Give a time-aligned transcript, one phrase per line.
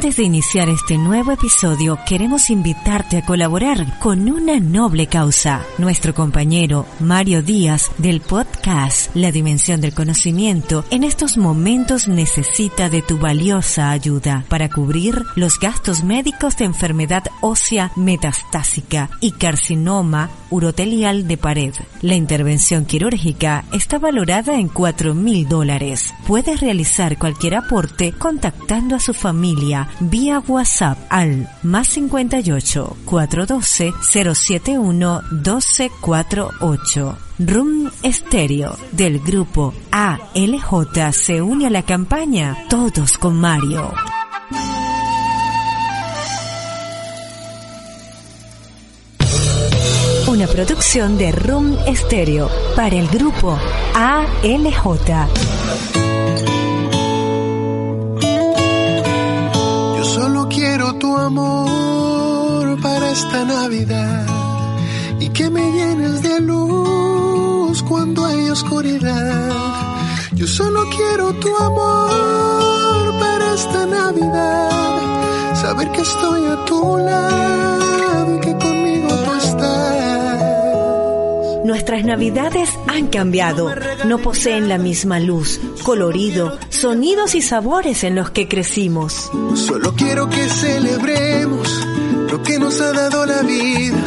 [0.00, 5.62] Antes de iniciar este nuevo episodio, queremos invitarte a colaborar con una noble causa.
[5.76, 13.02] Nuestro compañero Mario Díaz del podcast La Dimensión del Conocimiento en estos momentos necesita de
[13.02, 21.26] tu valiosa ayuda para cubrir los gastos médicos de enfermedad ósea metastásica y carcinoma urotelial
[21.26, 21.74] de pared.
[22.02, 26.12] La intervención quirúrgica está valorada en 4 mil dólares.
[26.26, 33.92] Puedes realizar cualquier aporte contactando a su familia vía WhatsApp al más 58 412
[34.34, 37.18] 071 1248.
[37.38, 43.92] Room Stereo del grupo ALJ se une a la campaña Todos con Mario.
[50.40, 53.58] Una producción de Room Stereo para el grupo
[53.94, 55.28] ALJ.
[59.98, 64.26] Yo solo quiero tu amor para esta Navidad
[65.18, 69.50] y que me llenes de luz cuando hay oscuridad.
[70.32, 78.09] Yo solo quiero tu amor para esta Navidad, saber que estoy a tu lado
[81.90, 83.68] Nuestras navidades han cambiado,
[84.04, 89.28] no poseen la misma luz, colorido, sonidos y sabores en los que crecimos.
[89.56, 91.68] Solo quiero que celebremos
[92.30, 93.98] lo que nos ha dado la vida.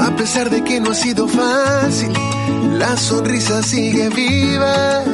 [0.00, 2.10] A pesar de que no ha sido fácil,
[2.78, 5.04] la sonrisa sigue viva.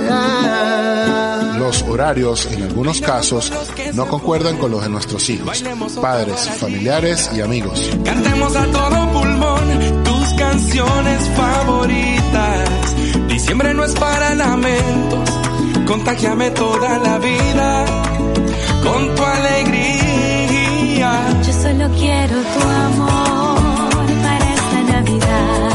[1.59, 3.53] Los horarios, en algunos casos,
[3.95, 5.65] no concuerdan con los de nuestros hijos,
[6.01, 7.91] padres, familiares y amigos.
[8.05, 10.06] Cantemos a todo pulmón
[10.37, 12.97] canciones favoritas.
[13.29, 15.31] Diciembre no es para lamentos,
[15.87, 17.85] contagiame toda la vida
[18.83, 21.11] con tu alegría.
[21.45, 23.46] Yo solo quiero tu amor.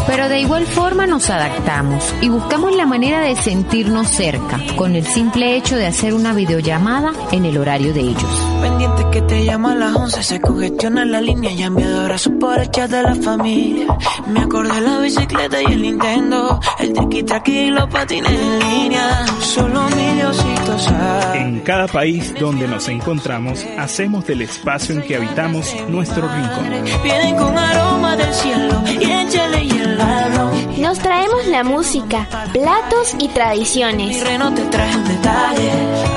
[0.07, 5.05] Pero de igual forma nos adaptamos y buscamos la manera de sentirnos cerca, con el
[5.05, 8.47] simple hecho de hacer una videollamada en el horario de ellos.
[8.61, 12.59] Pendiente que te llama a las 11, se congestiona la línea y enviado abrazos por
[12.59, 13.87] el chat de la familia.
[14.27, 19.25] Me acordé la bicicleta y el Nintendo, el triqui traqui y los patines en línea.
[19.39, 21.20] Solo mi Diosito sabe.
[21.71, 26.83] Cada país donde nos encontramos, hacemos del espacio en que habitamos nuestro rincón.
[27.01, 30.81] Vienen con aroma del cielo y échale hielo al ron.
[30.81, 34.21] Nos traemos la música, platos y tradiciones.
[34.21, 35.71] reno te traje un detalle.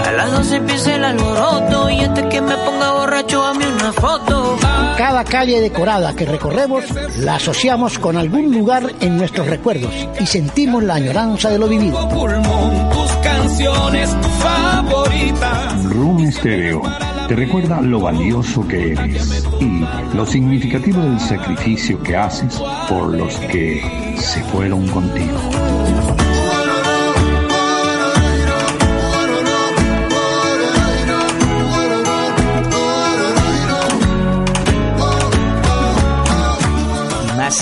[0.05, 3.93] A las 12 empieza el alboroto y antes que me ponga borracho a mí una
[3.93, 4.59] foto.
[4.97, 6.85] Cada calle decorada que recorremos
[7.19, 12.09] la asociamos con algún lugar en nuestros recuerdos y sentimos la añoranza de lo vivido.
[12.09, 15.85] Tus canciones favoritas.
[15.85, 16.83] Room Stereo
[17.29, 19.85] te recuerda lo valioso que eres y
[20.15, 25.41] lo significativo del sacrificio que haces por los que se fueron contigo.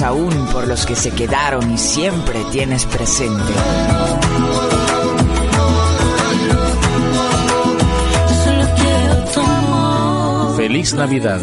[0.02, 3.52] Aún por los que se quedaron y siempre tienes presente.
[10.56, 11.40] Feliz Navidad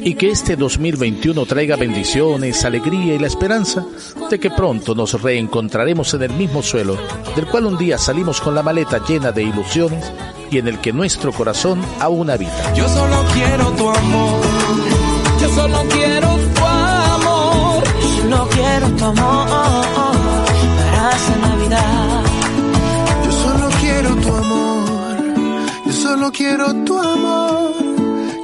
[0.00, 3.84] y que este 2021 traiga bendiciones, alegría y la esperanza
[4.30, 6.96] de que pronto nos reencontraremos en el mismo suelo
[7.34, 10.12] del cual un día salimos con la maleta llena de ilusiones
[10.50, 12.72] y en el que nuestro corazón aún habita.
[12.74, 14.40] Yo solo quiero tu amor.
[15.40, 16.55] Yo solo quiero tu amor.
[16.55, 16.55] Solo
[18.56, 19.48] quiero tu amor
[20.78, 22.22] para esta Navidad.
[23.24, 25.16] Yo solo quiero tu amor,
[25.86, 27.74] yo solo quiero tu amor,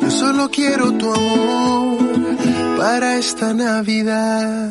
[0.00, 1.98] yo solo quiero tu amor
[2.78, 4.70] para esta Navidad.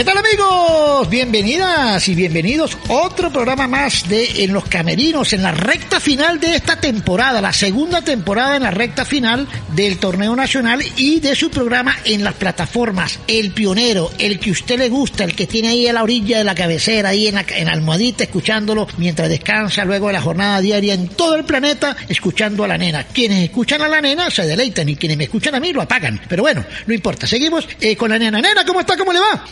[0.00, 1.10] ¿Qué tal amigos?
[1.10, 2.74] Bienvenidas y bienvenidos.
[2.88, 7.52] Otro programa más de En los Camerinos, en la recta final de esta temporada, la
[7.52, 12.32] segunda temporada en la recta final del torneo nacional y de su programa en las
[12.32, 13.20] plataformas.
[13.26, 16.44] El pionero, el que usted le gusta, el que tiene ahí a la orilla de
[16.44, 20.94] la cabecera, ahí en la, en almohadita, escuchándolo mientras descansa luego de la jornada diaria
[20.94, 23.04] en todo el planeta, escuchando a la nena.
[23.04, 26.18] Quienes escuchan a la nena se deleitan y quienes me escuchan a mí lo apagan.
[26.26, 27.26] Pero bueno, no importa.
[27.26, 28.40] Seguimos eh, con la nena.
[28.40, 28.96] Nena, ¿cómo está?
[28.96, 29.44] ¿Cómo le va?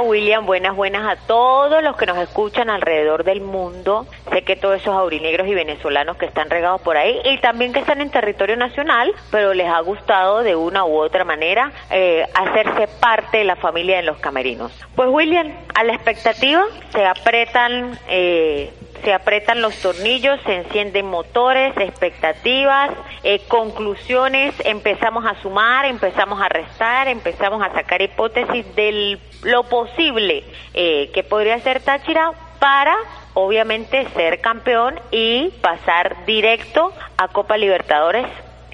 [0.00, 4.06] William, buenas, buenas a todos los que nos escuchan alrededor del mundo.
[4.30, 7.80] Sé que todos esos aurinegros y venezolanos que están regados por ahí y también que
[7.80, 12.88] están en territorio nacional, pero les ha gustado de una u otra manera eh, hacerse
[13.00, 14.72] parte de la familia de los camerinos.
[14.94, 17.98] Pues William, a la expectativa se apretan...
[18.08, 18.72] Eh,
[19.04, 22.90] se apretan los tornillos, se encienden motores, expectativas,
[23.22, 30.44] eh, conclusiones, empezamos a sumar, empezamos a restar, empezamos a sacar hipótesis de lo posible
[30.74, 32.96] eh, que podría ser Táchira para
[33.34, 38.26] obviamente ser campeón y pasar directo a Copa Libertadores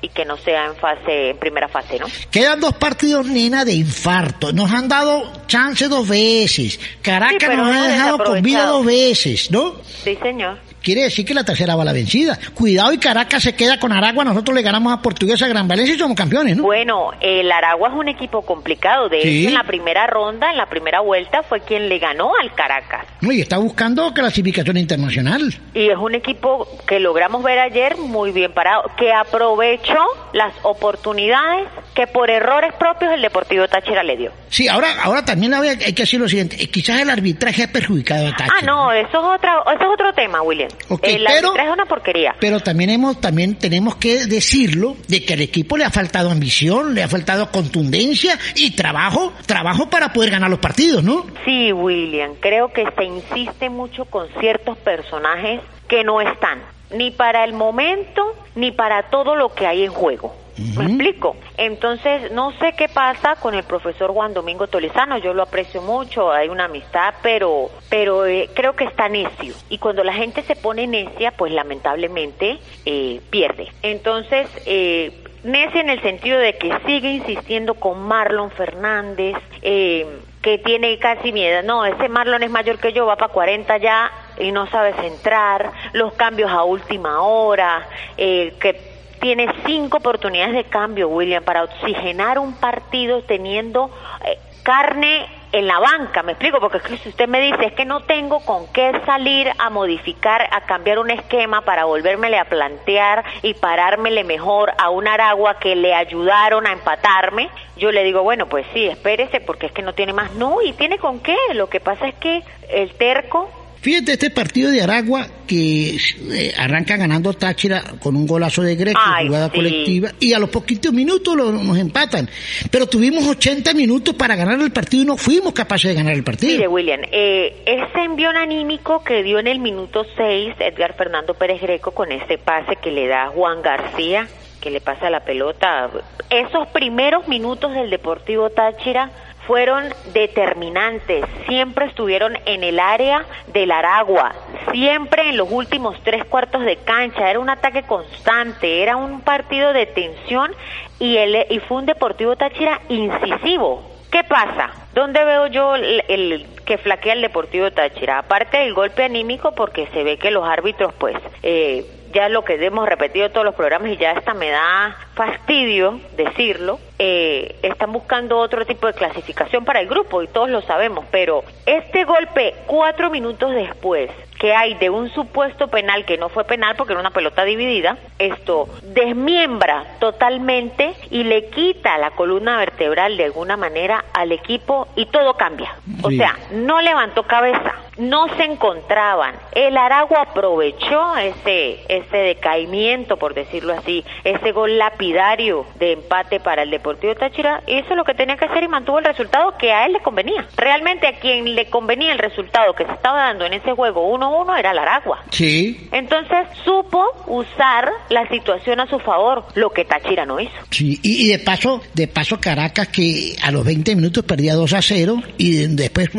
[0.03, 2.07] y que no sea en fase en primera fase, ¿no?
[2.31, 4.53] Quedan dos partidos, nena, de infarto.
[4.53, 6.79] Nos han dado chance dos veces.
[7.03, 9.75] Caracas nos ha dejado con vida dos veces, ¿no?
[10.05, 12.39] Sí, señor quiere decir que la tercera va la vencida.
[12.55, 15.99] Cuidado y Caracas se queda con Aragua, nosotros le ganamos a Portuguesa Gran Valencia y
[15.99, 16.63] somos campeones, ¿no?
[16.63, 20.67] Bueno, el Aragua es un equipo complicado, de hecho en la primera ronda, en la
[20.67, 23.07] primera vuelta fue quien le ganó al Caracas.
[23.21, 25.55] No, y está buscando clasificación internacional.
[25.75, 31.69] Y es un equipo que logramos ver ayer muy bien parado, que aprovechó las oportunidades
[31.95, 34.33] que por errores propios el Deportivo Táchira le dio.
[34.49, 38.31] Sí, ahora ahora también hay que decir lo siguiente, quizás el arbitraje ha perjudicado a
[38.31, 38.57] Táchira.
[38.59, 40.68] Ah, no, eso es, otra, eso es otro tema, William.
[40.89, 42.35] Okay, el pero, es una porquería.
[42.41, 46.95] Pero también hemos, también tenemos que decirlo de que al equipo le ha faltado ambición,
[46.95, 51.27] le ha faltado contundencia y trabajo, trabajo para poder ganar los partidos, ¿no?
[51.45, 52.35] Sí, William.
[52.41, 56.61] Creo que se insiste mucho con ciertos personajes que no están
[56.91, 60.35] ni para el momento ni para todo lo que hay en juego.
[60.59, 61.37] ¿Me explico?
[61.57, 66.33] Entonces, no sé qué pasa con el profesor Juan Domingo Tolizano, yo lo aprecio mucho,
[66.33, 69.55] hay una amistad, pero, pero eh, creo que está necio.
[69.69, 73.69] Y cuando la gente se pone necia, pues lamentablemente eh, pierde.
[73.83, 75.13] Entonces, eh,
[75.45, 81.63] necia en el sentido de que sigue insistiendo con Marlon Fernández, que tiene casi miedo.
[81.63, 85.73] No, ese Marlon es mayor que yo, va para 40 ya y no sabe centrar,
[85.93, 88.88] los cambios a última hora, que
[89.21, 93.91] tiene cinco oportunidades de cambio, William, para oxigenar un partido teniendo
[94.25, 98.01] eh, carne en la banca, me explico, porque si usted me dice es que no
[98.01, 103.55] tengo con qué salir a modificar, a cambiar un esquema para volvérmele a plantear y
[103.55, 108.67] parármele mejor a un Aragua que le ayudaron a empatarme, yo le digo, bueno, pues
[108.75, 111.81] sí, espérese porque es que no tiene más, no, y tiene con qué, lo que
[111.81, 113.49] pasa es que el terco
[113.81, 119.01] Fíjate este partido de Aragua que eh, arranca ganando Táchira con un golazo de Greco,
[119.27, 122.29] jugada colectiva, y a los poquitos minutos nos empatan.
[122.71, 126.25] Pero tuvimos 80 minutos para ganar el partido y no fuimos capaces de ganar el
[126.25, 126.53] partido.
[126.53, 131.63] Mire, William, eh, ese envión anímico que dio en el minuto 6 Edgar Fernando Pérez
[131.63, 134.29] Greco con ese pase que le da Juan García,
[134.61, 135.89] que le pasa la pelota,
[136.31, 139.11] esos primeros minutos del Deportivo Táchira
[139.49, 144.35] fueron determinantes, siempre estuvieron en el área del Aragua,
[144.73, 149.73] siempre en los últimos tres cuartos de cancha, era un ataque constante, era un partido
[149.73, 150.53] de tensión
[151.01, 153.91] y, el, y fue un Deportivo Táchira incisivo.
[154.11, 154.71] ¿Qué pasa?
[154.93, 158.19] ¿Dónde veo yo el, que flaquea el Deportivo Táchira?
[158.19, 162.55] Aparte del golpe anímico, porque se ve que los árbitros, pues, eh, ya lo que
[162.65, 168.39] hemos repetido todos los programas y ya hasta me da fastidio decirlo, eh, están buscando
[168.39, 173.11] otro tipo de clasificación para el grupo y todos lo sabemos, pero este golpe cuatro
[173.11, 177.11] minutos después que hay de un supuesto penal que no fue penal porque era una
[177.11, 184.33] pelota dividida, esto desmiembra totalmente y le quita la columna vertebral de alguna manera al
[184.33, 185.75] equipo y todo cambia.
[186.03, 189.35] O sea, no levantó cabeza, no se encontraban.
[189.53, 196.63] El Aragua aprovechó ese, ese decaimiento, por decirlo así, ese gol lapidario de empate para
[196.63, 199.87] el Deportivo Táchira, hizo lo que tenía que hacer y mantuvo el resultado que a
[199.87, 200.47] él le convenía.
[200.57, 204.59] Realmente a quien le convenía el resultado que se estaba dando en ese juego 1-1
[204.59, 205.25] era el Aragua.
[205.31, 205.89] Sí.
[205.93, 210.53] Entonces supo usar la situación a su favor, lo que Táchira no hizo.
[210.71, 214.83] Sí, y, de paso, de paso Caracas que a los 20 minutos perdía 2 a
[214.83, 216.11] 0 y después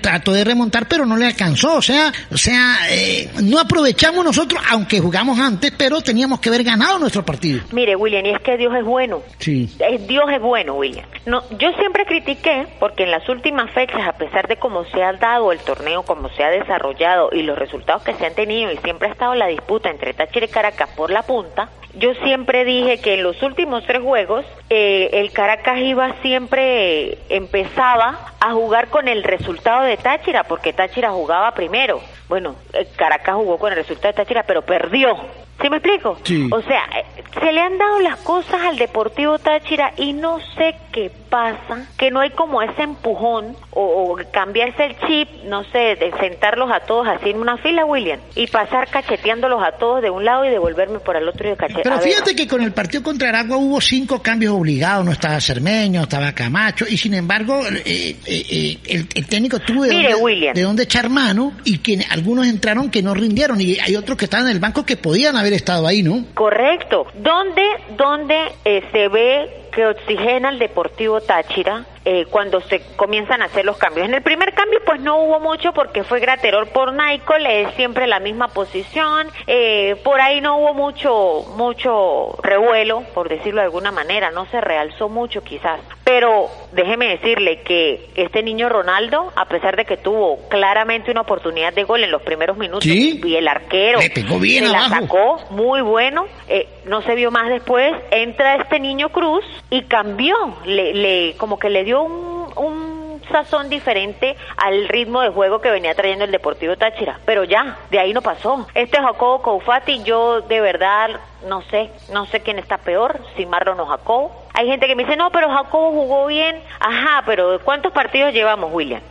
[0.00, 1.76] trató de remontar, pero no le le alcanzó.
[1.76, 6.64] O sea, o sea, eh, no aprovechamos nosotros, aunque jugamos antes, pero teníamos que haber
[6.64, 7.62] ganado nuestro partido.
[7.72, 9.22] Mire, William, y es que Dios es bueno.
[9.38, 9.68] Sí.
[9.78, 11.06] Es- Dios es bueno, William.
[11.26, 15.12] No, yo siempre critiqué porque en las últimas fechas, a pesar de cómo se ha
[15.14, 18.76] dado el torneo, cómo se ha desarrollado y los resultados que se han tenido y
[18.78, 21.68] siempre ha estado la disputa entre Táchira y Caracas por la punta,
[21.98, 27.18] yo siempre dije que en los últimos tres juegos eh, el Caracas iba siempre eh,
[27.30, 32.00] empezaba a jugar con el resultado de Táchira porque Táchira jugaba primero.
[32.28, 35.16] Bueno, eh, Caracas jugó con el resultado de Táchira, pero perdió.
[35.60, 36.18] ¿Sí me explico?
[36.22, 36.48] Sí.
[36.52, 40.76] O sea, eh, se le han dado las cosas al Deportivo Táchira y no sé
[40.92, 45.96] qué pasa, que no hay como ese empujón o, o cambiarse el chip, no sé,
[45.96, 50.08] de sentarlos a todos así en una fila, William, y pasar cacheteándolos a todos de
[50.10, 51.84] un lado y devolverme por el otro y de cachetear.
[51.84, 56.02] Pero fíjate que con el partido contra Aragua hubo cinco cambios obligados, no estaba Cermeño,
[56.02, 60.24] estaba Camacho, y sin embargo eh, eh, eh, el, el técnico tuvo de, Mire, dónde,
[60.24, 60.54] William.
[60.54, 64.24] de dónde echar mano y que algunos entraron que no rindieron y hay otros que
[64.24, 66.24] estaban en el banco que podían haber estado ahí, ¿no?
[66.34, 67.06] Correcto.
[67.14, 67.62] ¿Dónde,
[67.96, 73.64] dónde eh, se ve que oxigena el Deportivo Táchira eh, cuando se comienzan a hacer
[73.64, 74.06] los cambios?
[74.08, 78.06] En el primer cambio pues no hubo mucho porque fue Graterol por Nicol, es siempre
[78.06, 83.90] la misma posición, eh, por ahí no hubo mucho, mucho revuelo, por decirlo de alguna
[83.90, 85.80] manera, no se realzó mucho quizás.
[86.04, 91.72] Pero déjeme decirle que este niño Ronaldo, a pesar de que tuvo claramente una oportunidad
[91.72, 93.20] de gol en los primeros minutos Sí.
[93.24, 97.32] y el arquero Le pegó bien se la sacó muy bueno, eh, no se vio
[97.32, 102.52] más después, entra este niño Cruz y cambió, le, le como que le dio un,
[102.56, 107.78] un sazón diferente al ritmo de juego que venía trayendo el Deportivo Táchira, pero ya,
[107.90, 108.66] de ahí no pasó.
[108.74, 113.78] Este Jacobo Coufati, yo de verdad no sé, no sé quién está peor, si Marlon
[113.80, 114.32] o Jacobo.
[114.54, 116.60] Hay gente que me dice, no, pero Jacobo jugó bien.
[116.80, 119.02] Ajá, pero ¿cuántos partidos llevamos, William?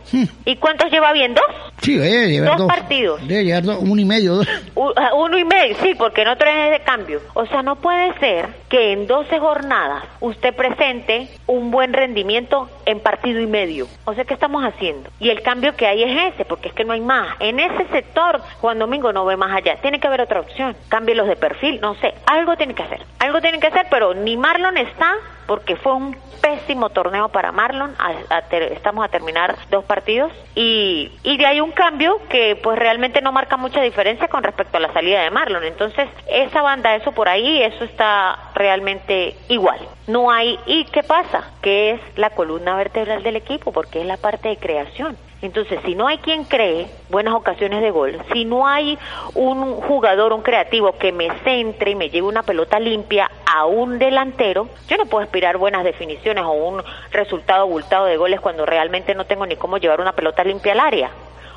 [0.44, 1.34] ¿Y cuántos lleva bien?
[1.34, 1.65] ¿Dos?
[1.82, 2.68] Sí, debe llevar Dos dos.
[2.68, 3.28] partidos.
[3.28, 4.48] Debe llevar dos, uno y medio, dos.
[4.96, 7.20] Ah, Uno y medio, sí, porque no traes de cambio.
[7.34, 13.00] O sea, no puede ser que en 12 jornadas usted presente un buen rendimiento en
[13.00, 13.86] partido y medio.
[14.04, 15.10] O sea, ¿qué estamos haciendo?
[15.20, 17.36] Y el cambio que hay es ese, porque es que no hay más.
[17.40, 19.76] En ese sector, Juan Domingo no ve más allá.
[19.82, 20.76] Tiene que haber otra opción.
[20.88, 22.14] Cámbielos de perfil, no sé.
[22.26, 23.04] Algo tiene que hacer.
[23.18, 25.12] Algo tienen que hacer, pero ni Marlon está,
[25.46, 27.94] porque fue un pésimo torneo para Marlon.
[27.98, 30.32] A- estamos a terminar dos partidos.
[30.54, 34.76] Y, y de ahí un cambio que pues realmente no marca mucha diferencia con respecto
[34.76, 35.64] a la salida de Marlon.
[35.64, 39.78] Entonces, esa banda, eso por ahí, eso está realmente igual.
[40.06, 41.50] No hay, ¿y qué pasa?
[41.62, 45.16] Que es la columna vertebral del equipo, porque es la parte de creación.
[45.42, 48.98] Entonces, si no hay quien cree buenas ocasiones de gol, si no hay
[49.34, 53.98] un jugador, un creativo que me centre y me lleve una pelota limpia a un
[53.98, 59.14] delantero, yo no puedo aspirar buenas definiciones o un resultado abultado de goles cuando realmente
[59.14, 61.10] no tengo ni cómo llevar una pelota limpia al área.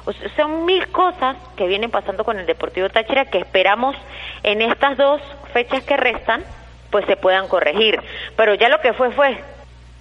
[0.06, 3.96] O sea, son mil cosas que vienen pasando con el Deportivo Táchira que esperamos
[4.44, 5.22] en estas dos
[5.54, 6.44] fechas que restan,
[6.90, 8.02] pues se puedan corregir.
[8.36, 9.42] Pero ya lo que fue fue.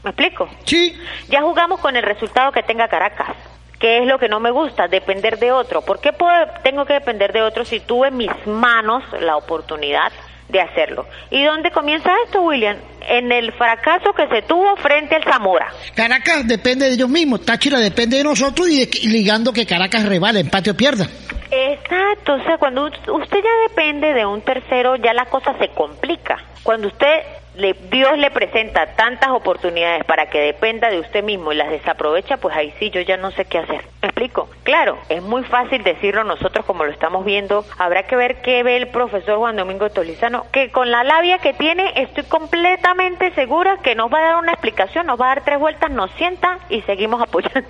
[0.02, 0.48] ¿Me explico?
[0.64, 0.98] Sí.
[1.28, 3.36] Ya jugamos con el resultado que tenga Caracas.
[3.78, 4.88] ¿Qué es lo que no me gusta?
[4.88, 5.82] Depender de otro.
[5.82, 10.10] ¿Por qué puedo- tengo que depender de otro si tuve en mis manos la oportunidad
[10.48, 11.06] de hacerlo?
[11.30, 12.76] ¿Y dónde comienza esto, William?
[13.08, 15.68] En el fracaso que se tuvo frente al Zamora.
[15.94, 20.04] Caracas depende de ellos mismos, Táchira depende de nosotros y, de- y ligando que Caracas
[20.06, 21.06] revale, empate o pierda.
[21.50, 26.36] Exacto, o sea, cuando usted ya depende de un tercero, ya la cosa se complica.
[26.62, 27.06] Cuando usted,
[27.58, 32.36] le, Dios le presenta tantas oportunidades para que dependa de usted mismo y las desaprovecha,
[32.36, 33.84] pues ahí sí yo ya no sé qué hacer.
[34.00, 34.48] ¿Me explico?
[34.62, 37.64] Claro, es muy fácil decirlo nosotros como lo estamos viendo.
[37.76, 41.52] Habrá que ver qué ve el profesor Juan Domingo Tolizano, que con la labia que
[41.52, 45.44] tiene estoy completamente segura que nos va a dar una explicación, nos va a dar
[45.44, 47.68] tres vueltas, nos sienta y seguimos apoyando.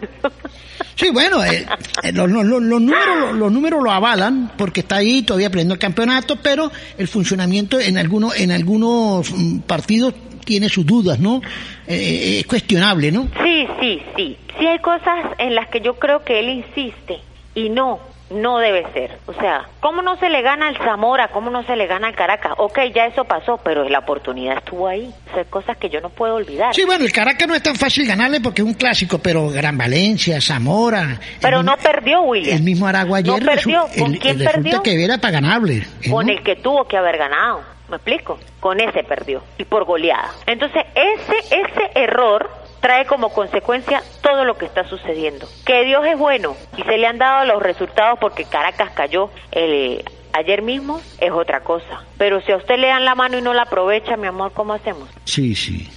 [0.99, 1.65] Sí, bueno, eh,
[2.03, 6.73] eh, los, números, los, números lo avalan porque está ahí todavía peleando el campeonato, pero
[6.97, 11.41] el funcionamiento en algunos, en algunos mm, partidos tiene sus dudas, ¿no?
[11.87, 13.29] Eh, es cuestionable, ¿no?
[13.43, 14.37] Sí, sí, sí.
[14.59, 17.19] Sí hay cosas en las que yo creo que él insiste
[17.55, 19.19] y no, no debe ser.
[19.27, 21.29] O sea, ¿cómo no se le gana al Zamora?
[21.29, 22.53] ¿Cómo no se le gana al Caracas?
[22.59, 25.11] Ok, ya eso pasó, pero la oportunidad estuvo ahí.
[25.31, 26.75] O sea, cosas que yo no puedo olvidar.
[26.75, 29.77] Sí, bueno, el Caracas no es tan fácil ganarle porque es un clásico, pero Gran
[29.79, 31.21] Valencia, Zamora.
[31.41, 32.57] pero no mismo- perdió, William.
[32.57, 33.87] El mismo Aragua No ayer perdió.
[33.87, 34.83] resu- ¿Con el- quién el perdió?
[34.83, 35.87] que era para ganable.
[36.03, 36.33] ¿eh, Con no?
[36.33, 37.61] el que tuvo que haber ganado.
[37.89, 38.39] ¿Me explico?
[38.61, 39.43] Con ese perdió.
[39.57, 40.31] Y por goleada.
[40.47, 45.49] Entonces, ese, ese error trae como consecuencia todo lo que está sucediendo.
[45.65, 50.05] Que Dios es bueno y se le han dado los resultados porque Caracas cayó el,
[50.33, 52.05] ayer mismo es otra cosa.
[52.17, 54.75] Pero si a usted le dan la mano y no la aprovecha, mi amor, ¿cómo
[54.75, 55.09] hacemos?
[55.25, 55.89] Sí, sí.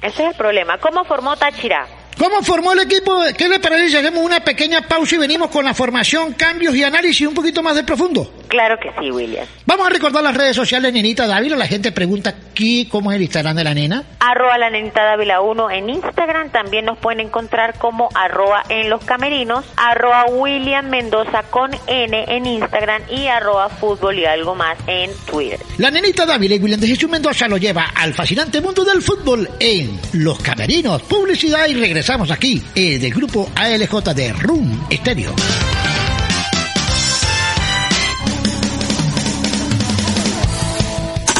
[0.00, 0.78] Ese es el problema.
[0.78, 1.86] ¿Cómo formó Táchira?
[2.18, 3.12] ¿Cómo formó el equipo?
[3.36, 6.84] ¿Qué le parece si hacemos una pequeña pausa y venimos con la formación, cambios y
[6.84, 8.30] análisis un poquito más de profundo?
[8.52, 9.46] Claro que sí, William.
[9.64, 11.56] Vamos a recordar las redes sociales, Nenita Dávila.
[11.56, 14.04] La gente pregunta aquí cómo es el Instagram de la nena.
[14.20, 16.50] Arroba la nenita Dávila 1 en Instagram.
[16.50, 19.64] También nos pueden encontrar como arroba en los camerinos.
[19.78, 25.58] Arroba William Mendoza con N en Instagram y arroba fútbol y algo más en Twitter.
[25.78, 29.48] La nenita Dávila y William de Jesús Mendoza lo lleva al fascinante mundo del fútbol
[29.60, 31.00] en Los Camerinos.
[31.04, 35.34] Publicidad y regresamos aquí eh, del grupo ALJ de Room Estéreo.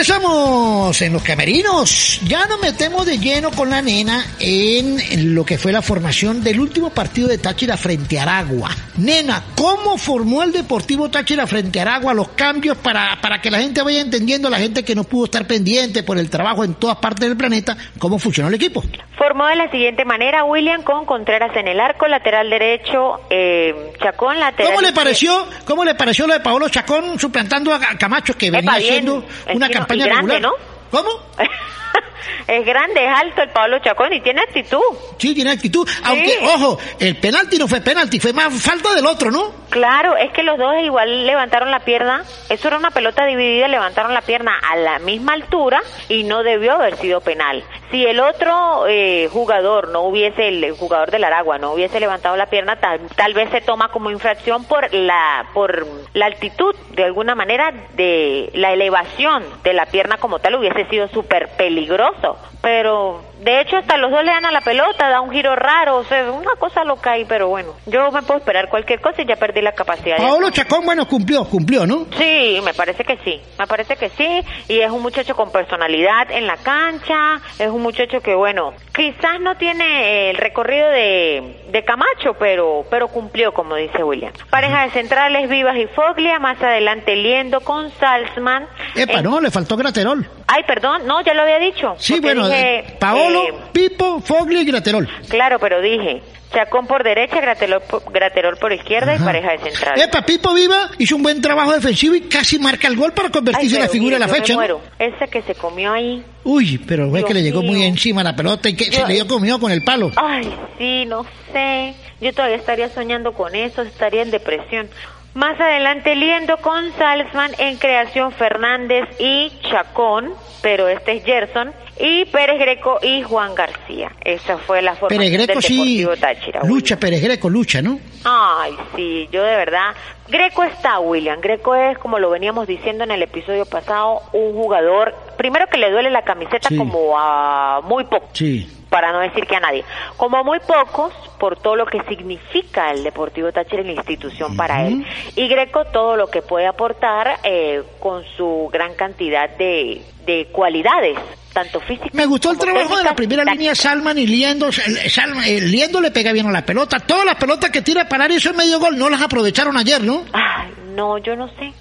[0.00, 2.20] Regresamos en los camerinos.
[2.26, 6.58] Ya nos metemos de lleno con la nena en lo que fue la formación del
[6.58, 8.70] último partido de Táchira frente a Aragua.
[8.96, 12.14] Nena, ¿cómo formó el Deportivo Táchira frente a Aragua?
[12.14, 15.46] Los cambios para, para que la gente vaya entendiendo, la gente que no pudo estar
[15.46, 18.82] pendiente por el trabajo en todas partes del planeta, cómo funcionó el equipo.
[19.18, 24.40] Formó de la siguiente manera William con Contreras en el arco, lateral derecho, eh, Chacón,
[24.40, 28.50] lateral ¿Cómo le pareció, cómo le pareció lo de Paolo Chacón suplantando a Camacho que
[28.50, 28.90] venía Epa, bien.
[28.90, 30.52] haciendo una no- campaña y grande, regular?
[30.92, 30.98] ¿no?
[30.98, 31.10] ¿Cómo?
[32.46, 34.80] Es grande, es alto el Pablo Chacón y tiene actitud.
[35.18, 35.88] Sí, tiene actitud.
[36.04, 39.52] Aunque, ojo, el penalti no fue penalti, fue más falta del otro, ¿no?
[39.70, 42.24] Claro, es que los dos igual levantaron la pierna.
[42.48, 46.72] Eso era una pelota dividida, levantaron la pierna a la misma altura y no debió
[46.72, 47.62] haber sido penal.
[47.90, 52.46] Si el otro eh, jugador no hubiese, el jugador del Aragua no hubiese levantado la
[52.46, 57.34] pierna, tal, tal vez se toma como infracción por la, por la altitud, de alguna
[57.34, 61.48] manera, de la elevación de la pierna como tal hubiese sido súper
[61.80, 62.49] peligroso.
[62.62, 65.96] Pero de hecho hasta los dos le dan a la pelota, da un giro raro,
[65.96, 69.26] o sea, una cosa loca ahí, pero bueno, yo me puedo esperar cualquier cosa y
[69.26, 70.18] ya perdí la capacidad.
[70.18, 72.06] Paolo Chacón, bueno, cumplió, cumplió, ¿no?
[72.18, 76.30] Sí, me parece que sí, me parece que sí, y es un muchacho con personalidad
[76.30, 81.84] en la cancha, es un muchacho que, bueno, quizás no tiene el recorrido de, de
[81.84, 84.32] Camacho, pero, pero cumplió, como dice William.
[84.50, 88.66] Pareja de centrales, Vivas y Foglia, más adelante Liendo con Salzman.
[88.94, 90.28] Epa, En- no, le faltó Graterol.
[90.46, 91.94] Ay, perdón, no, ya lo había dicho.
[91.96, 95.08] Sí, bueno, dije, Paolo, eh, Pipo, Fogli y Graterol.
[95.28, 99.24] claro, pero dije, Chacón por derecha, Graterol por, Graterol por izquierda y Ajá.
[99.24, 100.04] pareja de centrales.
[100.04, 103.76] Epa, Pipo Viva hizo un buen trabajo defensivo y casi marca el gol para convertirse
[103.76, 104.74] en la figura de la mire, yo me fecha.
[104.74, 104.80] ¿no?
[104.98, 106.24] Ese que se comió ahí.
[106.42, 107.86] Uy, pero es Dios que le llegó muy mío.
[107.86, 110.10] encima la pelota y que Yo- se le dio comido con el palo.
[110.16, 111.94] Ay, sí, no sé.
[112.20, 114.88] Yo todavía estaría soñando con eso, estaría en depresión.
[115.34, 122.24] Más adelante, liendo con Salzman en creación Fernández y Chacón, pero este es Gerson, y
[122.26, 124.10] Pérez Greco y Juan García.
[124.24, 126.62] Esa fue la Greco del sí, Deportivo Táchira.
[126.64, 127.98] lucha, Pérez Greco lucha, ¿no?
[128.24, 129.94] Ay, sí, yo de verdad.
[130.28, 131.40] Greco está, William.
[131.40, 135.90] Greco es, como lo veníamos diciendo en el episodio pasado, un jugador, primero que le
[135.90, 136.76] duele la camiseta Sí.
[136.76, 138.68] como a muy poco Sí.
[138.90, 139.84] para no decir que a nadie,
[140.16, 144.56] como a muy pocos por todo lo que significa el Deportivo Táchira y la institución
[144.56, 145.04] para él.
[145.36, 151.18] Y Greco todo lo que puede aportar eh, con su gran cantidad de, de cualidades,
[151.52, 151.80] tanto
[152.12, 154.68] Me gustó el trabajo de la primera línea Salman y Liendo.
[154.70, 156.98] Salman- eh, Liendo le pega bien a la pelota.
[157.00, 160.22] Todas las pelotas que tira para eso en medio gol no las aprovecharon ayer, ¿no?
[160.32, 161.72] Ay, no, yo no sé.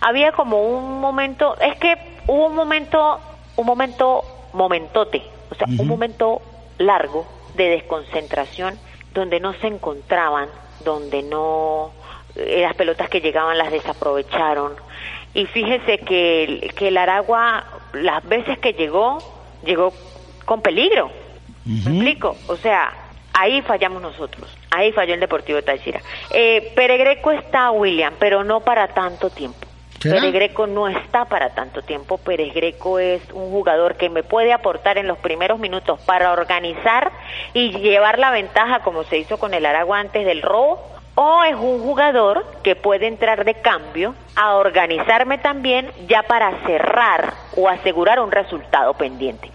[0.00, 1.94] Había como un momento, es que
[2.26, 3.20] hubo un momento,
[3.56, 6.42] un momento, momentote, o sea, un momento
[6.78, 8.78] largo de desconcentración
[9.14, 10.48] donde no se encontraban,
[10.84, 11.92] donde no,
[12.36, 14.74] eh, las pelotas que llegaban las desaprovecharon.
[15.34, 19.18] Y fíjese que, el- que el Aragua, las veces que llegó,
[19.64, 19.92] llegó
[20.44, 21.10] con peligro.
[21.64, 22.36] ¿Me explico?
[22.46, 22.92] O sea,
[23.32, 24.48] ahí fallamos nosotros.
[24.70, 26.00] Ahí falló el Deportivo Táchira.
[26.30, 29.66] Eh, Peregreco está, William, pero no para tanto tiempo.
[30.00, 30.16] ¿Será?
[30.20, 32.18] Pérez Greco no está para tanto tiempo.
[32.18, 37.10] Pérez Greco es un jugador que me puede aportar en los primeros minutos para organizar
[37.54, 40.82] y llevar la ventaja como se hizo con el Aragua antes del robo.
[41.16, 47.34] O es un jugador que puede entrar de cambio a organizarme también ya para cerrar
[47.56, 49.48] o asegurar un resultado pendiente.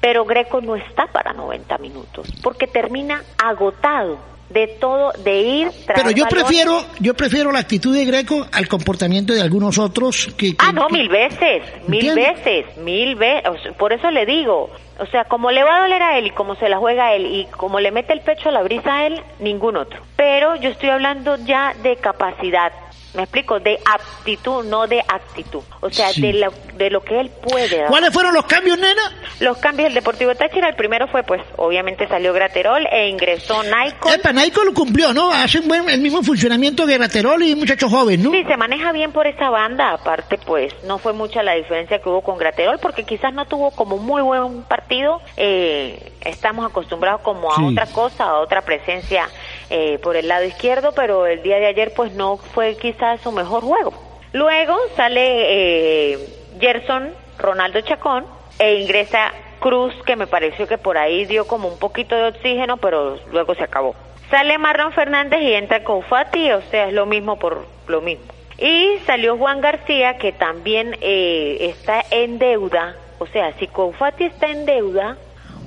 [0.00, 4.18] Pero Greco no está para 90 minutos porque termina agotado
[4.50, 8.68] de todo, de ir tras Pero yo prefiero, yo prefiero la actitud de Greco al
[8.68, 10.50] comportamiento de algunos otros que...
[10.50, 13.74] que- Ah, no, que- mil veces, mil veces, mil veces.
[13.76, 16.54] Por eso le digo, O sea, como le va a doler a él y como
[16.54, 19.06] se la juega a él y como le mete el pecho a la brisa a
[19.06, 20.00] él, ningún otro.
[20.16, 22.72] Pero yo estoy hablando ya de capacidad,
[23.16, 25.62] me explico, de aptitud, no de actitud.
[25.80, 26.20] O sea, Sí.
[26.20, 27.88] de, lo, de lo que él puede dar.
[27.88, 29.02] ¿Cuáles fueron los cambios, nena?
[29.40, 34.10] Los cambios del Deportivo Táchira, el primero fue, pues, obviamente salió Graterol e ingresó Naiko.
[34.10, 35.32] Epa, Naico lo cumplió, ¿no?
[35.32, 38.30] Hace un buen, el mismo funcionamiento que Graterol y muchacho joven, ¿no?
[38.30, 42.08] Sí, se maneja bien por esa banda, aparte pues no fue mucha la diferencia que
[42.08, 47.50] hubo con Graterol porque quizás no tuvo como muy buen partido, eh, estamos acostumbrados como
[47.52, 47.62] a Sí.
[47.72, 49.28] otra cosa, a otra presencia
[49.70, 53.32] eh, por el lado izquierdo, pero el día de ayer pues no fue quizás su
[53.32, 53.92] mejor juego.
[54.32, 56.18] Luego sale eh,
[56.60, 58.26] Gerson Ronaldo Chacón
[58.58, 62.76] e ingresa Cruz que me pareció que por ahí dio como un poquito de oxígeno,
[62.76, 63.94] pero luego se acabó.
[64.30, 68.24] Sale Marlon Fernández y entra Koufati, o sea, es lo mismo por lo mismo.
[68.58, 72.96] Y salió Juan García, que también eh, está en deuda.
[73.18, 75.16] O sea, si Koufati está en deuda,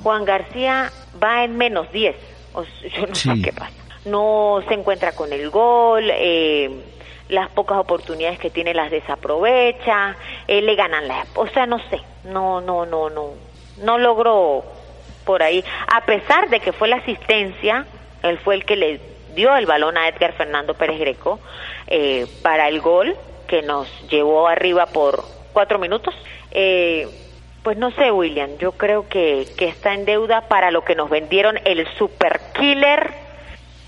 [0.04, 2.16] Juan García va en menos 10.
[2.54, 3.42] O s- yo no sé Sí.
[3.42, 3.72] qué pasa.
[4.10, 6.70] No se encuentra con el gol, eh,
[7.30, 10.16] las pocas oportunidades que tiene las desaprovecha,
[10.48, 11.26] eh, le ganan la...
[11.36, 13.34] O sea, no sé, no, no, no, no.
[13.78, 14.64] No logró
[15.26, 15.64] por ahí.
[15.88, 17.86] A pesar de que fue la asistencia,
[18.24, 19.00] él fue el que le
[19.36, 21.40] dio el balón a Edgar Fernando Pérez Greco
[21.88, 23.16] eh, para el gol
[23.48, 26.16] que nos llevó arriba por cuatro minutos.
[26.52, 27.08] Eh,
[27.64, 31.10] pues no sé, William, yo creo que, que está en deuda para lo que nos
[31.10, 33.29] vendieron el super killer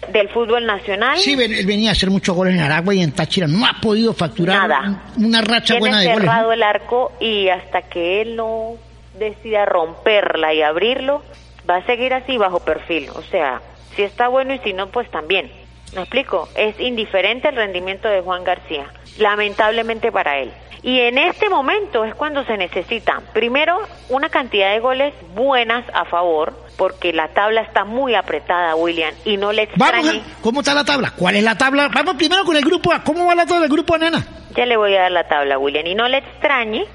[0.10, 1.18] del fútbol nacional.
[1.18, 3.48] Sí, él venía a hacer muchos goles en Aragua y en Táchira.
[3.48, 5.02] No ha podido facturar Nada.
[5.18, 6.22] un- una racha Tiene buena de goles.
[6.22, 8.74] cerrado el arco y hasta que él no
[9.18, 11.22] decida romperla y abrirlo,
[11.70, 13.10] va a seguir así bajo perfil.
[13.14, 13.62] O sea,
[13.96, 15.52] si está bueno y si no, pues también.
[15.94, 16.48] ¿Me explico?
[16.56, 18.86] Es indiferente el rendimiento de Juan García,
[19.20, 20.52] lamentablemente para él.
[20.84, 23.78] Y en este momento es cuando se necesita, primero,
[24.10, 29.38] una cantidad de goles buenas a favor, porque la tabla está muy apretada, William, y
[29.38, 30.20] no le Vamos, extrañe.
[30.22, 31.13] a- ¿cómo está la tabla?
[31.15, 31.89] ¿Cuál es la tabla?
[31.94, 33.04] Vamos primero con el grupo A.
[33.04, 34.26] ¿Cómo va la tabla del grupo A, nena?
[34.58, 35.86] Ya le voy a dar la tabla, William.
[35.86, 36.86] Y no le extrañe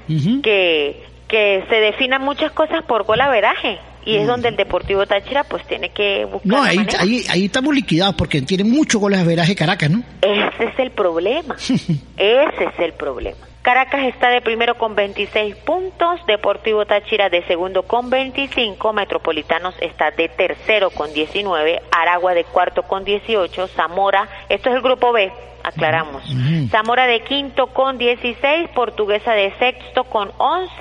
[0.43, 3.79] que, que se definan muchas cosas por golaveraje.
[4.03, 7.73] Y es donde el Deportivo Táchira pues tiene que buscar No, ahí, ahí, ahí estamos
[7.73, 10.03] liquidados porque tiene muchos goles de veraje Caracas, ¿no?
[10.21, 11.55] Ese es el problema.
[12.17, 13.46] Ese es el problema.
[13.67, 20.09] Caracas está de primero con 26 puntos, Deportivo Táchira de segundo con 25, Metropolitanos está
[20.11, 25.33] de tercero con 19, Aragua de cuarto con 18, Zamora, esto es el grupo B,
[25.63, 26.23] aclaramos.
[26.71, 30.71] Zamora de quinto con 16, Portuguesa de sexto con 11,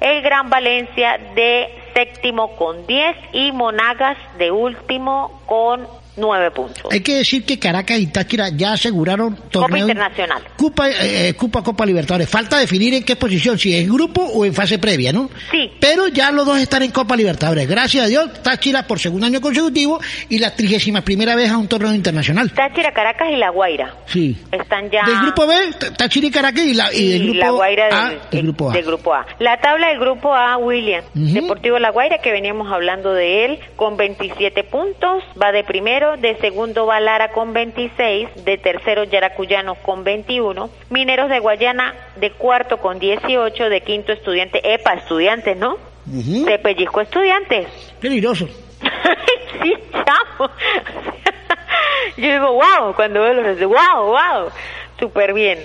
[0.00, 6.84] el Gran Valencia de séptimo con 10 y Monagas de último con 9 puntos.
[6.90, 10.42] Hay que decir que Caracas y Táchira ya aseguraron Copa torneo Internacional.
[10.56, 12.28] Copa, eh, Copa, Copa Libertadores.
[12.28, 15.30] Falta definir en qué posición, si en grupo o en fase previa, ¿no?
[15.50, 15.70] Sí.
[15.80, 17.68] Pero ya los dos están en Copa Libertadores.
[17.68, 21.68] Gracias a Dios, Táchira por segundo año consecutivo y la trigésima primera vez a un
[21.68, 22.50] torneo internacional.
[22.52, 23.94] Táchira, Caracas y La Guaira.
[24.06, 24.36] Sí.
[24.52, 25.04] Están ya...
[25.04, 25.54] Del grupo B,
[25.96, 28.70] Táchira y Caracas y, la, y y del grupo La Guaira A, del, del grupo
[28.70, 28.72] A.
[28.72, 29.26] del grupo A.
[29.38, 31.04] La tabla del grupo A, William.
[31.14, 35.64] Deportivo La Guaira, que veníamos hablando de él, con 27 puntos, va de
[36.00, 41.94] primero, de segundo va Lara con 26, de tercero Yaracuyano con 21, Mineros de Guayana
[42.16, 45.76] de cuarto con 18, de quinto Estudiante, EPA, Estudiantes, ¿no?
[46.06, 46.46] Ujú.
[46.46, 47.66] De Pellizco Estudiantes.
[48.00, 48.46] Peligroso.
[49.62, 50.50] sí, chamo.
[52.16, 54.50] Yo digo, wow, cuando veo los wow, wow,
[54.98, 55.58] súper bien.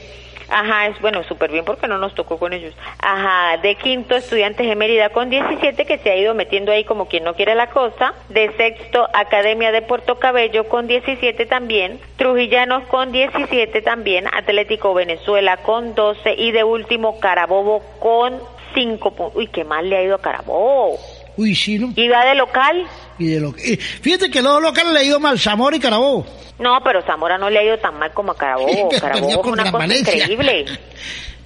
[0.49, 2.73] Ajá, es bueno, súper bien porque no nos tocó con ellos.
[2.99, 7.08] Ajá, de quinto, estudiantes de Mérida con 17, que se ha ido metiendo ahí como
[7.08, 8.13] quien no quiere la cosa.
[8.29, 11.99] De sexto, Academia de Puerto Cabello con 17 también.
[12.17, 14.27] Trujillanos con 17 también.
[14.34, 16.36] Atlético Venezuela con 12.
[16.38, 18.39] Y de último, Carabobo con
[18.73, 19.36] 5 puntos.
[19.36, 20.99] Uy, qué mal le ha ido a Carabobo.
[21.38, 21.91] Uy, sí, ¿no?
[21.95, 22.86] ¿Y va de local?
[23.19, 26.26] Y de lo, eh, fíjate que los locales le ha ido mal Zamora y Carabobo.
[26.60, 28.67] No, pero Zamora no le ha ido tan mal como a Carabobo.
[28.89, 30.15] Perdió Carabobo es con una cosa Valencia.
[30.15, 30.65] increíble.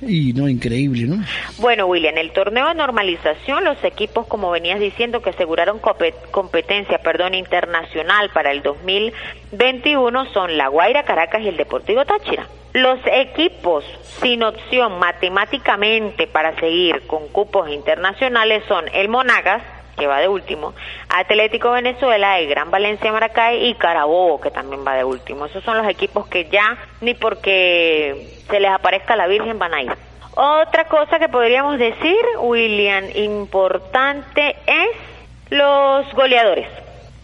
[0.02, 1.22] Y no, increíble, ¿no?
[1.58, 7.00] Bueno, William, el torneo de normalización, los equipos, como venías diciendo, que aseguraron compe- competencia
[7.00, 12.48] perdón, internacional para el 2021 son La Guaira, Caracas y el Deportivo Táchira.
[12.72, 13.84] Los equipos
[14.22, 19.64] sin opción matemáticamente para seguir con cupos internacionales son el Monagas,
[20.00, 20.74] que va de último,
[21.10, 25.46] Atlético Venezuela, el Gran Valencia Maracay y Carabobo, que también va de último.
[25.46, 29.82] Esos son los equipos que ya ni porque se les aparezca la Virgen van a
[29.84, 29.92] ir.
[30.36, 34.90] Otra cosa que podríamos decir, William, importante es
[35.50, 36.68] los goleadores.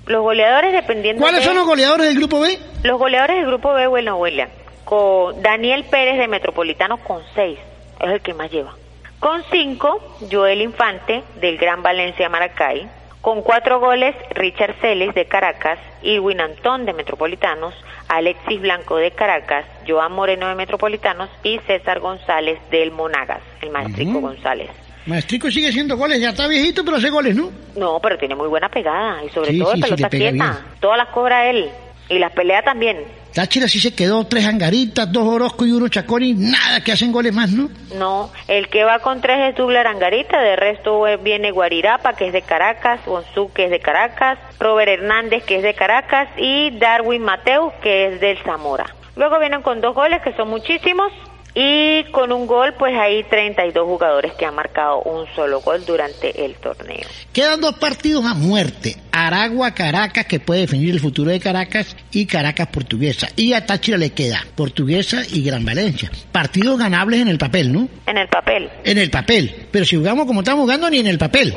[0.08, 2.60] Los goleadores dependiendo ¿Cuáles de- son los goleadores del grupo B?
[2.84, 4.50] los goleadores del grupo B, bueno, William,
[4.84, 7.58] con Daniel Pérez de Metropolitano con seis,
[8.00, 8.74] es el que más lleva.
[9.20, 10.00] Con cinco,
[10.32, 12.88] Joel Infante del Gran Valencia Maracay.
[13.22, 17.74] Con cuatro goles, Richard Celes de Caracas, Irwin Antón de Metropolitanos,
[18.08, 24.20] Alexis Blanco de Caracas, Joan Moreno de Metropolitanos y César González del Monagas, el maestrico
[24.20, 24.70] González.
[25.08, 27.52] Maestrico sigue haciendo goles, ya está viejito, pero hace goles, ¿no?
[27.76, 30.32] No, pero tiene muy buena pegada y sobre Sí, todo sí, pelota quieta.
[30.32, 30.44] bien.
[30.80, 31.70] Todas las cobra él
[32.10, 32.98] y las pelea también.
[33.34, 37.12] Táchira sí se quedó tres angaritas, dos Orozco y uno Chacón y nada que hacen
[37.12, 37.70] goles más, ¿no?
[37.98, 42.28] No, el que va con tres es Douglas Angarita, de resto eh, viene Guarirapa, que
[42.28, 46.72] es de Caracas, Gonzú, que es de Caracas, Robert Hernández, que es de Caracas, y
[46.80, 48.86] Darwin Mateus, que es del Zamora.
[49.18, 51.12] Luego vienen con dos goles, que son muchísimos,
[51.56, 56.44] y con un gol, pues hay 32 jugadores que han marcado un solo gol durante
[56.44, 57.08] el torneo.
[57.32, 58.98] Quedan dos partidos a muerte.
[59.14, 63.28] Aragua, Caracas, que puede definir el futuro de Caracas, y Caracas Portuguesa.
[63.38, 66.12] Y a Táchira le queda Portuguesa y Gran Valencia.
[66.32, 67.88] Partidos ganables en el papel, ¿no?
[68.06, 68.70] En el papel.
[68.84, 69.68] En el papel.
[69.72, 71.56] Pero si jugamos como estamos jugando, ni en el papel.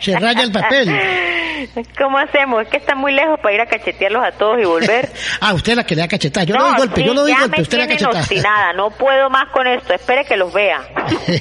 [0.00, 0.90] Se raya el papel.
[1.98, 2.62] ¿Cómo hacemos?
[2.62, 5.10] Es que está muy lejos para ir a cachetearlos a todos y volver.
[5.40, 6.44] Ah, usted la que le da cachetada.
[6.44, 8.20] Yo no, le doy golpe, sí, yo le doy ya golpe, me usted la cachetada.
[8.20, 10.80] obstinada, no puedo más con esto, espere que los vea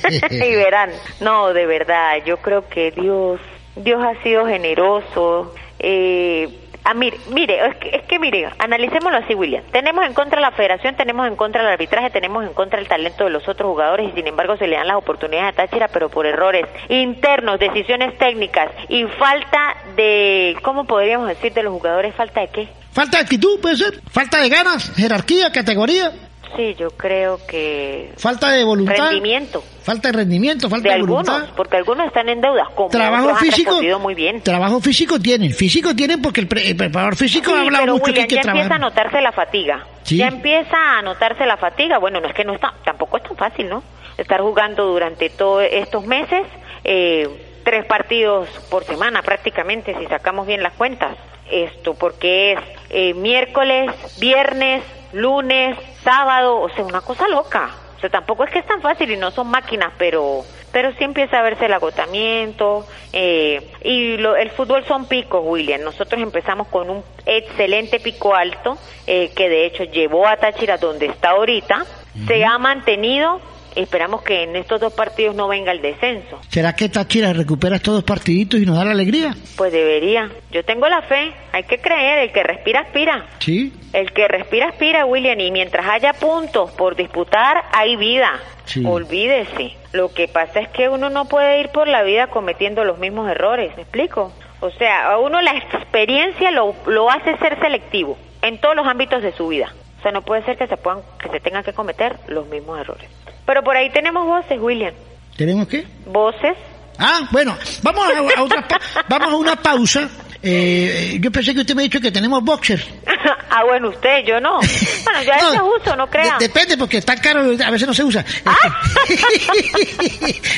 [0.30, 0.90] y verán.
[1.22, 3.40] No, de verdad, yo creo que Dios,
[3.76, 5.54] Dios ha sido generoso.
[5.80, 9.64] Eh, ah, mire, mire, es que, es que mire, analicémoslo así, William.
[9.72, 13.24] Tenemos en contra la federación, tenemos en contra el arbitraje, tenemos en contra el talento
[13.24, 16.10] de los otros jugadores y sin embargo se le dan las oportunidades a Táchira, pero
[16.10, 22.16] por errores internos, decisiones técnicas y falta de, ¿cómo podríamos decir de los jugadores?
[22.16, 22.68] ¿Falta de qué?
[22.92, 24.02] Falta de actitud, puede ser.
[24.12, 26.12] Falta de ganas, jerarquía, categoría.
[26.56, 28.96] Sí, yo creo que Falta de voluntad.
[29.10, 31.54] rendimiento Falta de rendimiento, falta de de, algunos, voluntad.
[31.58, 33.80] porque algunos están en deudas, como Trabajo físico.
[34.00, 34.42] muy bien.
[34.42, 35.52] Trabajo físico tienen.
[35.52, 38.22] Físico tienen porque el, pre- el preparador físico Sí, ha hablado pero mucho William, que
[38.22, 38.80] hay que ya empieza a trabajar.
[38.80, 39.88] notarse la fatiga.
[40.04, 40.18] Sí.
[40.18, 41.98] Ya empieza a notarse la fatiga.
[41.98, 43.84] Bueno, no es que no está, tampoco es tan fácil, ¿no?
[44.18, 46.46] Estar jugando durante todos estos meses,
[46.86, 47.28] eh,
[47.66, 51.18] tres partidos por semana prácticamente, si sacamos bien las cuentas.
[51.52, 57.70] Esto, porque es eh, miércoles, viernes, lunes, sábado, o sea, una cosa loca.
[57.98, 61.04] O sea, tampoco es que es tan fácil y no son máquinas, pero pero sí
[61.04, 65.82] empieza a verse el agotamiento eh, y lo- el fútbol son picos, William.
[65.82, 71.06] Nosotros empezamos con un excelente pico alto eh, que de hecho llevó a Táchira donde
[71.06, 71.86] está ahorita,
[72.28, 73.40] se ha mantenido.
[73.76, 76.40] Esperamos que en estos dos partidos no venga el descenso.
[76.50, 79.36] ¿Será que Táchira recupera estos dos partiditos y nos da la alegría?
[79.56, 80.30] Pues debería.
[80.52, 81.34] Yo tengo la fe.
[81.52, 82.20] Hay que creer.
[82.20, 83.26] El que respira, aspira.
[83.40, 83.74] Sí.
[83.94, 85.40] El que respira, aspira, William.
[85.40, 88.40] Y mientras haya puntos por disputar, hay vida.
[88.66, 88.84] Sí.
[88.86, 89.76] Olvídese.
[89.92, 93.30] Lo que pasa es que uno no puede ir por la vida cometiendo los mismos
[93.30, 93.76] errores.
[93.76, 94.32] ¿Me explico?
[94.60, 99.22] O sea, a uno la experiencia lo, lo hace ser selectivo en todos los ámbitos
[99.22, 99.74] de su vida.
[100.00, 102.80] O sea, no puede ser que se puedan, que se tengan que cometer los mismos
[102.80, 103.10] errores.
[103.46, 104.94] Pero por ahí tenemos voces, William.
[105.38, 105.86] ¿Tenemos qué?
[106.06, 106.56] Voces.
[107.00, 108.80] Ah, bueno, vamos a, a otra pa-
[109.10, 110.08] vamos a una pausa.
[110.46, 112.84] Eh, yo pensé que usted me ha dicho que tenemos boxer.
[113.50, 114.60] ah, bueno, usted, yo no.
[114.60, 116.38] Bueno, ya ese es uso, no crea.
[116.38, 118.24] De- depende, porque está caro, a veces no se usa.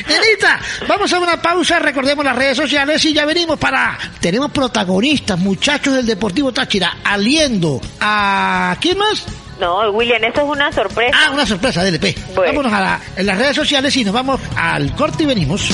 [0.08, 3.98] Nenita, vamos a una pausa, recordemos las redes sociales y ya venimos para...
[4.19, 8.76] Tenemos protagonistas, muchachos del Deportivo Táchira, aliendo a...
[8.82, 9.26] ¿Quién más?
[9.60, 11.18] No, William, eso es una sorpresa.
[11.18, 12.15] Ah, una sorpresa, DLP.
[12.36, 15.70] Vámonos a la- en las redes sociales y nos vamos al corte y venimos.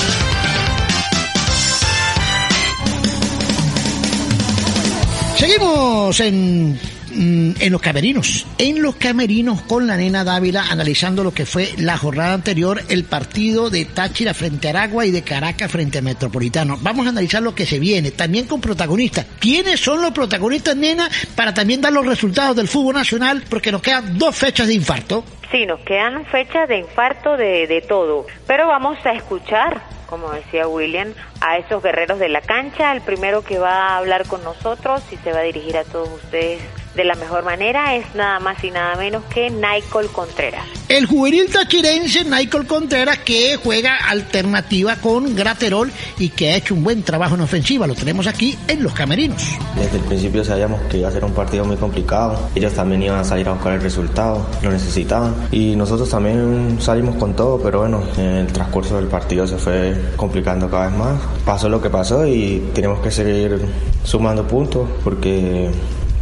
[5.36, 6.78] Seguimos en,
[7.14, 8.46] mm, en los camerinos.
[8.58, 13.04] En los camerinos con la nena Dávila analizando lo que fue la jornada anterior, el
[13.04, 16.78] partido de Táchira frente a Aragua y de Caracas frente a Metropolitano.
[16.80, 19.26] Vamos a analizar lo que se viene, también con protagonistas.
[19.38, 21.08] ¿Quiénes son los protagonistas, nena?
[21.34, 25.24] Para también dar los resultados del fútbol nacional, porque nos quedan dos fechas de infarto.
[25.50, 30.66] Sí, nos quedan fechas de infarto de, de todo, pero vamos a escuchar, como decía
[30.66, 32.92] William, a esos guerreros de la cancha.
[32.92, 36.08] El primero que va a hablar con nosotros y se va a dirigir a todos
[36.08, 36.60] ustedes
[36.94, 40.64] de la mejor manera es nada más y nada menos que Nicole Contreras.
[40.88, 46.84] El juvenil tachirense Michael Contreras que juega alternativa con Graterol y que ha hecho un
[46.84, 47.86] buen trabajo en ofensiva.
[47.86, 49.42] Lo tenemos aquí en los camerinos.
[49.76, 52.50] Desde el principio sabíamos que iba a ser un partido muy complicado.
[52.54, 55.34] Ellos también iban a salir a buscar el resultado, lo necesitaban.
[55.50, 59.96] Y nosotros también salimos con todo, pero bueno, en el transcurso del partido se fue
[60.16, 61.20] complicando cada vez más.
[61.44, 63.60] Pasó lo que pasó y tenemos que seguir
[64.04, 65.70] sumando puntos porque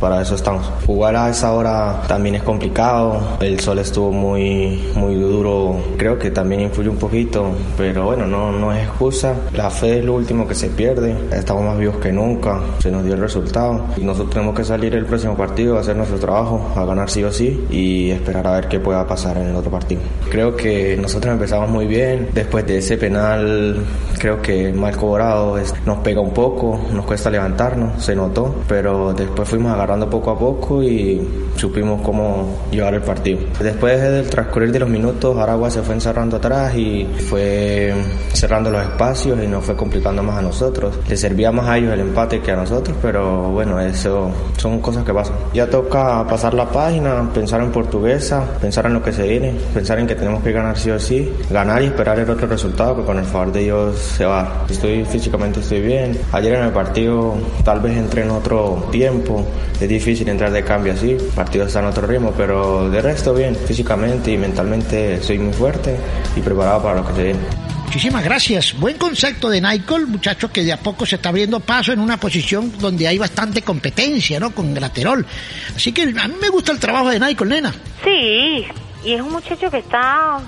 [0.00, 0.68] para eso estamos.
[0.86, 6.30] Jugar a esa hora también es complicado, el sol estuvo muy, muy duro, creo que
[6.30, 9.34] también influye un poquito, pero bueno, no, no es excusa.
[9.54, 13.04] La fe es lo último que se pierde, estamos más vivos que nunca, se nos
[13.04, 13.84] dio el resultado.
[13.96, 17.22] Y nosotros tenemos que salir el próximo partido a hacer nuestro trabajo, a ganar sí
[17.22, 20.00] o sí y esperar a ver qué pueda pasar en el otro partido.
[20.30, 23.84] Creo que nosotros empezamos muy bien, después de ese penal
[24.18, 29.48] creo que mal cobrado nos pega un poco, nos cuesta levantarnos, se notó, pero después
[29.48, 31.20] fuimos agarrando poco a poco y
[31.56, 33.40] supimos cómo llevar el partido.
[33.60, 37.92] Después del transcurrir de los minutos, Aragua se fue encerrando atrás y fue
[38.32, 40.96] cerrando los espacios y nos fue complicando más a nosotros.
[41.08, 45.04] Le servía más a ellos el empate que a nosotros, pero bueno, eso son cosas
[45.04, 45.34] que pasan.
[45.52, 49.98] Ya toca pasar la página, pensar en portuguesa, pensar en lo que se viene, pensar
[49.98, 53.02] en que tenemos que ganar sí o sí, ganar y esperar el otro resultado que
[53.02, 54.64] con el favor de Dios se va.
[54.68, 56.16] Estoy físicamente estoy bien.
[56.32, 59.44] Ayer en el partido tal vez entré en otro tiempo,
[59.80, 63.32] es difícil entrar de cambio así, el partido está en otro ritmo, pero de resto
[63.34, 65.96] bien, físicamente y mentalmente soy muy fuerte
[66.36, 67.40] y preparado para lo que se viene.
[67.84, 68.78] Muchísimas gracias.
[68.78, 72.18] Buen concepto de Nicole, muchacho que de a poco se está abriendo paso en una
[72.18, 74.52] posición donde hay bastante competencia, ¿no?
[74.52, 75.26] Con Graterol.
[75.74, 77.74] Así que a mí me gusta el trabajo de Nicole, nena.
[78.04, 78.64] Sí,
[79.04, 80.40] y es un muchacho que está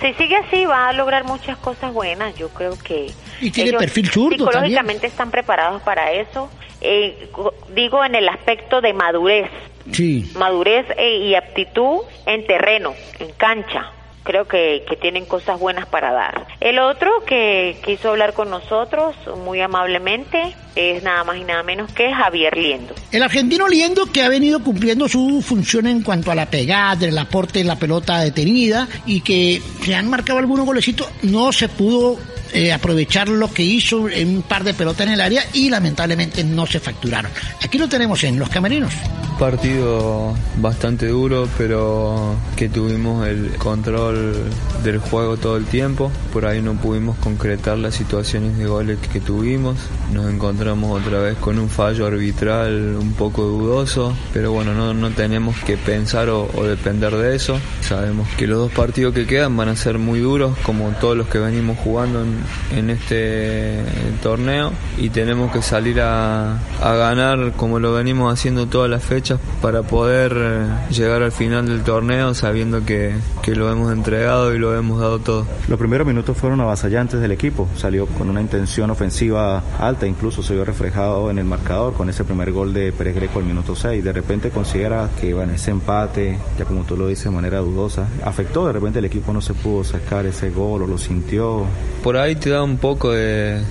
[0.00, 2.34] si sigue así va a lograr muchas cosas buenas.
[2.36, 6.50] Yo creo que y tiene perfil zurdo psicológicamente están preparados para eso.
[6.80, 7.28] Eh,
[7.74, 9.50] digo en el aspecto de madurez,
[9.90, 10.30] sí.
[10.36, 13.92] madurez e, y aptitud en terreno, en cancha
[14.28, 16.46] creo que, que, tienen cosas buenas para dar.
[16.60, 21.90] El otro que quiso hablar con nosotros muy amablemente es nada más y nada menos
[21.92, 22.94] que Javier Liendo.
[23.10, 27.16] El argentino Liendo que ha venido cumpliendo su función en cuanto a la pegada, el
[27.16, 32.18] aporte de la pelota detenida y que se han marcado algunos golecitos, no se pudo
[32.52, 36.44] eh, aprovechar lo que hizo en un par de pelotas en el área y lamentablemente
[36.44, 37.30] no se facturaron.
[37.62, 38.92] Aquí lo tenemos en Los Camerinos.
[39.38, 44.34] Partido bastante duro, pero que tuvimos el control
[44.82, 46.10] del juego todo el tiempo.
[46.32, 49.76] Por ahí no pudimos concretar las situaciones de goles que tuvimos.
[50.12, 55.10] Nos encontramos otra vez con un fallo arbitral un poco dudoso, pero bueno, no, no
[55.10, 57.58] tenemos que pensar o, depender de eso.
[57.80, 61.28] Sabemos que los dos partidos que quedan van a ser muy duros, como todos los
[61.28, 62.37] que venimos jugando en,
[62.74, 63.82] en este
[64.22, 69.40] torneo y tenemos que salir a, a, ganar como lo venimos haciendo todas las fechas
[69.62, 74.58] para poder eh, llegar al final del torneo sabiendo que, que lo hemos entregado y
[74.58, 75.46] lo hemos dado todo.
[75.68, 80.54] Los primeros minutos fueron avasallantes del equipo, salió con una intención ofensiva alta, incluso se
[80.54, 84.02] vio reflejado en el marcador con ese primer gol de Pérez Greco al minuto 6.
[84.02, 88.08] De repente considera que bueno, ese empate, ya como tú lo dices de manera dudosa,
[88.24, 91.64] afectó, de repente el equipo no se pudo sacar ese gol o lo sintió.
[92.02, 93.62] Por ahí te da un poco de,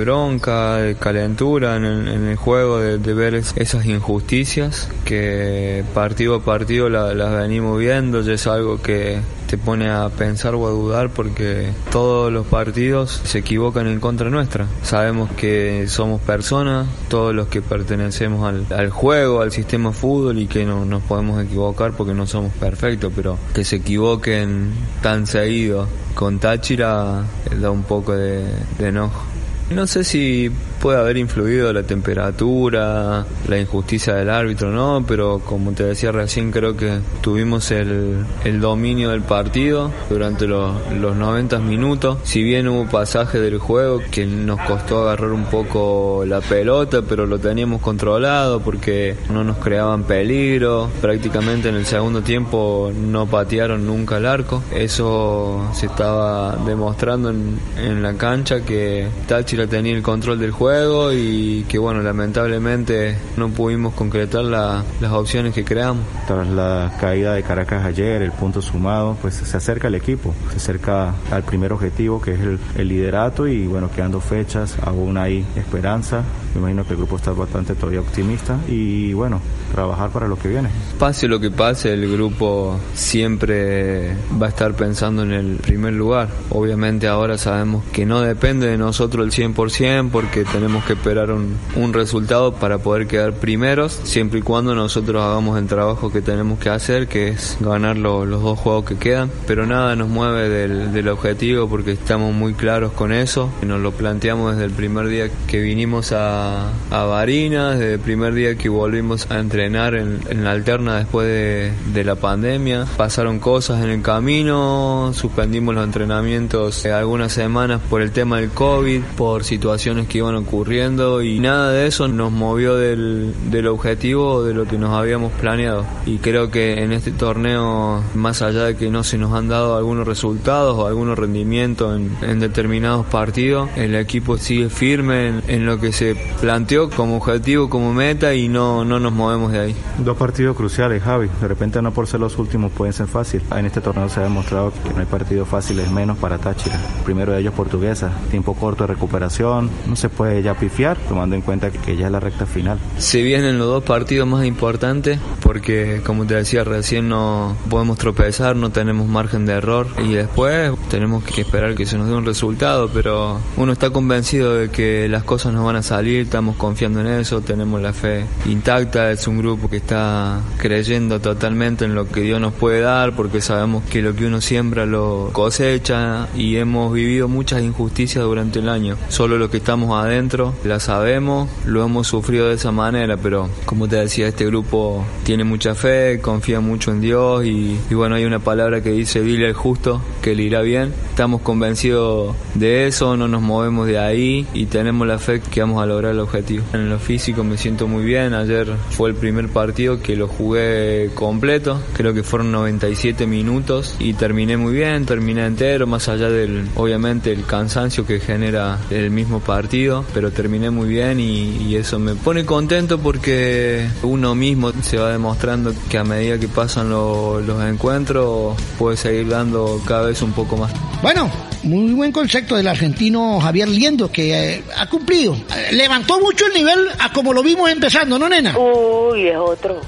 [0.00, 6.36] bronca, de calentura en el, en el juego, de, de, ver esas injusticias que partido
[6.36, 9.20] a partido la, las venimos viendo, ya es algo que
[9.52, 14.30] te pone a pensar o a dudar porque todos los partidos se equivocan en contra
[14.30, 14.66] nuestra.
[14.82, 20.46] Sabemos que somos personas, todos los que pertenecemos al, al juego, al sistema fútbol y
[20.46, 25.86] que no nos podemos equivocar porque no somos perfectos, pero que se equivoquen tan seguido
[26.14, 27.22] con Táchira
[27.60, 28.46] da un poco de,
[28.78, 29.22] de enojo.
[29.68, 30.50] No sé si
[30.82, 36.50] puede haber influido la temperatura, la injusticia del árbitro, no, pero como te decía recién,
[36.50, 38.26] creo que tuvimos el,
[38.60, 42.18] dominio del partido durante los, los 90 minutos.
[42.24, 47.26] Si bien hubo pasaje del juego que nos costó agarrar un poco la pelota, pero
[47.26, 50.90] lo teníamos controlado porque no nos creaban peligro.
[51.00, 54.64] Prácticamente en el segundo tiempo no patearon nunca el arco.
[54.74, 60.71] Eso se estaba demostrando en, en la cancha que Táchira tenía el control del juego
[61.12, 66.04] y que bueno, lamentablemente no pudimos concretar la, las opciones que creamos.
[66.26, 70.56] Tras la caída de Caracas ayer, el punto sumado, pues se acerca el equipo, se
[70.56, 75.44] acerca al primer objetivo que es el, el liderato y bueno, quedando fechas, aún hay
[75.56, 76.22] esperanza.
[76.54, 79.40] Me imagino que el grupo está bastante todavía optimista y bueno,
[79.72, 80.68] trabajar para lo que viene.
[80.98, 86.28] Pase lo que pase, el grupo siempre va a estar pensando en el primer lugar.
[86.50, 91.56] Obviamente ahora sabemos que no depende de nosotros el 100% porque tenemos que esperar un,
[91.76, 96.58] un resultado para poder quedar primeros, siempre y cuando nosotros hagamos el trabajo que tenemos
[96.58, 99.30] que hacer, que es ganar lo, los dos juegos que quedan.
[99.46, 103.50] Pero nada nos mueve del, del objetivo porque estamos muy claros con eso.
[103.62, 108.32] Nos lo planteamos desde el primer día que vinimos a, a Barinas, desde el primer
[108.32, 112.86] día que volvimos a entrenar en, en la alterna después de, de, la pandemia.
[112.96, 119.02] Pasaron cosas en el camino, suspendimos los entrenamientos algunas semanas por el tema del COVID,
[119.16, 124.52] por situaciones que iban ocurriendo y nada de eso nos movió del, del objetivo de
[124.52, 125.86] lo que nos habíamos planeado.
[126.04, 129.78] Y creo que en este torneo, más allá de que no se nos han dado
[129.78, 135.80] algunos resultados o algunos rendimientos en, determinados partidos, el equipo sigue firme en, en, lo
[135.80, 139.76] que se planteó como objetivo, como meta y no, no nos movemos de ahí.
[139.98, 141.30] Dos partidos cruciales, Javi.
[141.40, 143.46] De repente no por ser los últimos pueden ser fáciles.
[143.56, 146.78] En este torneo se ha demostrado que no hay partidos fáciles menos para Táchira.
[147.06, 151.42] primero de ellos portuguesa, tiempo corto de recuperación, no se puede ya pifiar, tomando en
[151.42, 152.78] cuenta que ya es la recta final.
[152.98, 158.56] Se vienen los dos partidos más importantes porque, como te decía recién, no podemos tropezar,
[158.56, 162.24] no tenemos margen de error y después tenemos que esperar que se nos dé un
[162.24, 167.00] resultado, pero uno está convencido de que las cosas nos van a salir, estamos confiando
[167.00, 172.08] en eso, tenemos la fe intacta, es un grupo que está creyendo totalmente en lo
[172.08, 176.56] que Dios nos puede dar porque sabemos que lo que uno siembra lo cosecha y
[176.56, 178.96] hemos vivido muchas injusticias durante el año.
[179.08, 180.21] Solo los que estamos adentro
[180.64, 185.42] la sabemos, lo hemos sufrido de esa manera, pero como te decía, este grupo tiene
[185.42, 189.48] mucha fe, confía mucho en Dios y, y bueno, hay una palabra que dice, dile
[189.48, 190.92] al justo que le irá bien.
[191.10, 195.82] Estamos convencidos de eso, no nos movemos de ahí y tenemos la fe que vamos
[195.82, 196.64] a lograr el objetivo.
[196.72, 201.10] En lo físico me siento muy bien, ayer fue el primer partido que lo jugué
[201.14, 206.68] completo, creo que fueron 97 minutos y terminé muy bien, terminé entero, más allá del,
[206.76, 211.98] obviamente, el cansancio que genera el mismo partido, pero terminé muy bien y, y eso
[211.98, 217.40] me pone contento porque uno mismo se va demostrando que a medida que pasan lo,
[217.40, 220.72] los encuentros puede seguir dando cada vez un poco más.
[221.02, 221.30] Bueno,
[221.62, 225.36] muy buen concepto del argentino Javier Liendo, que eh, ha cumplido.
[225.72, 228.56] Levantó mucho el nivel a como lo vimos empezando, ¿no, nena?
[228.58, 229.80] Uy, es otro.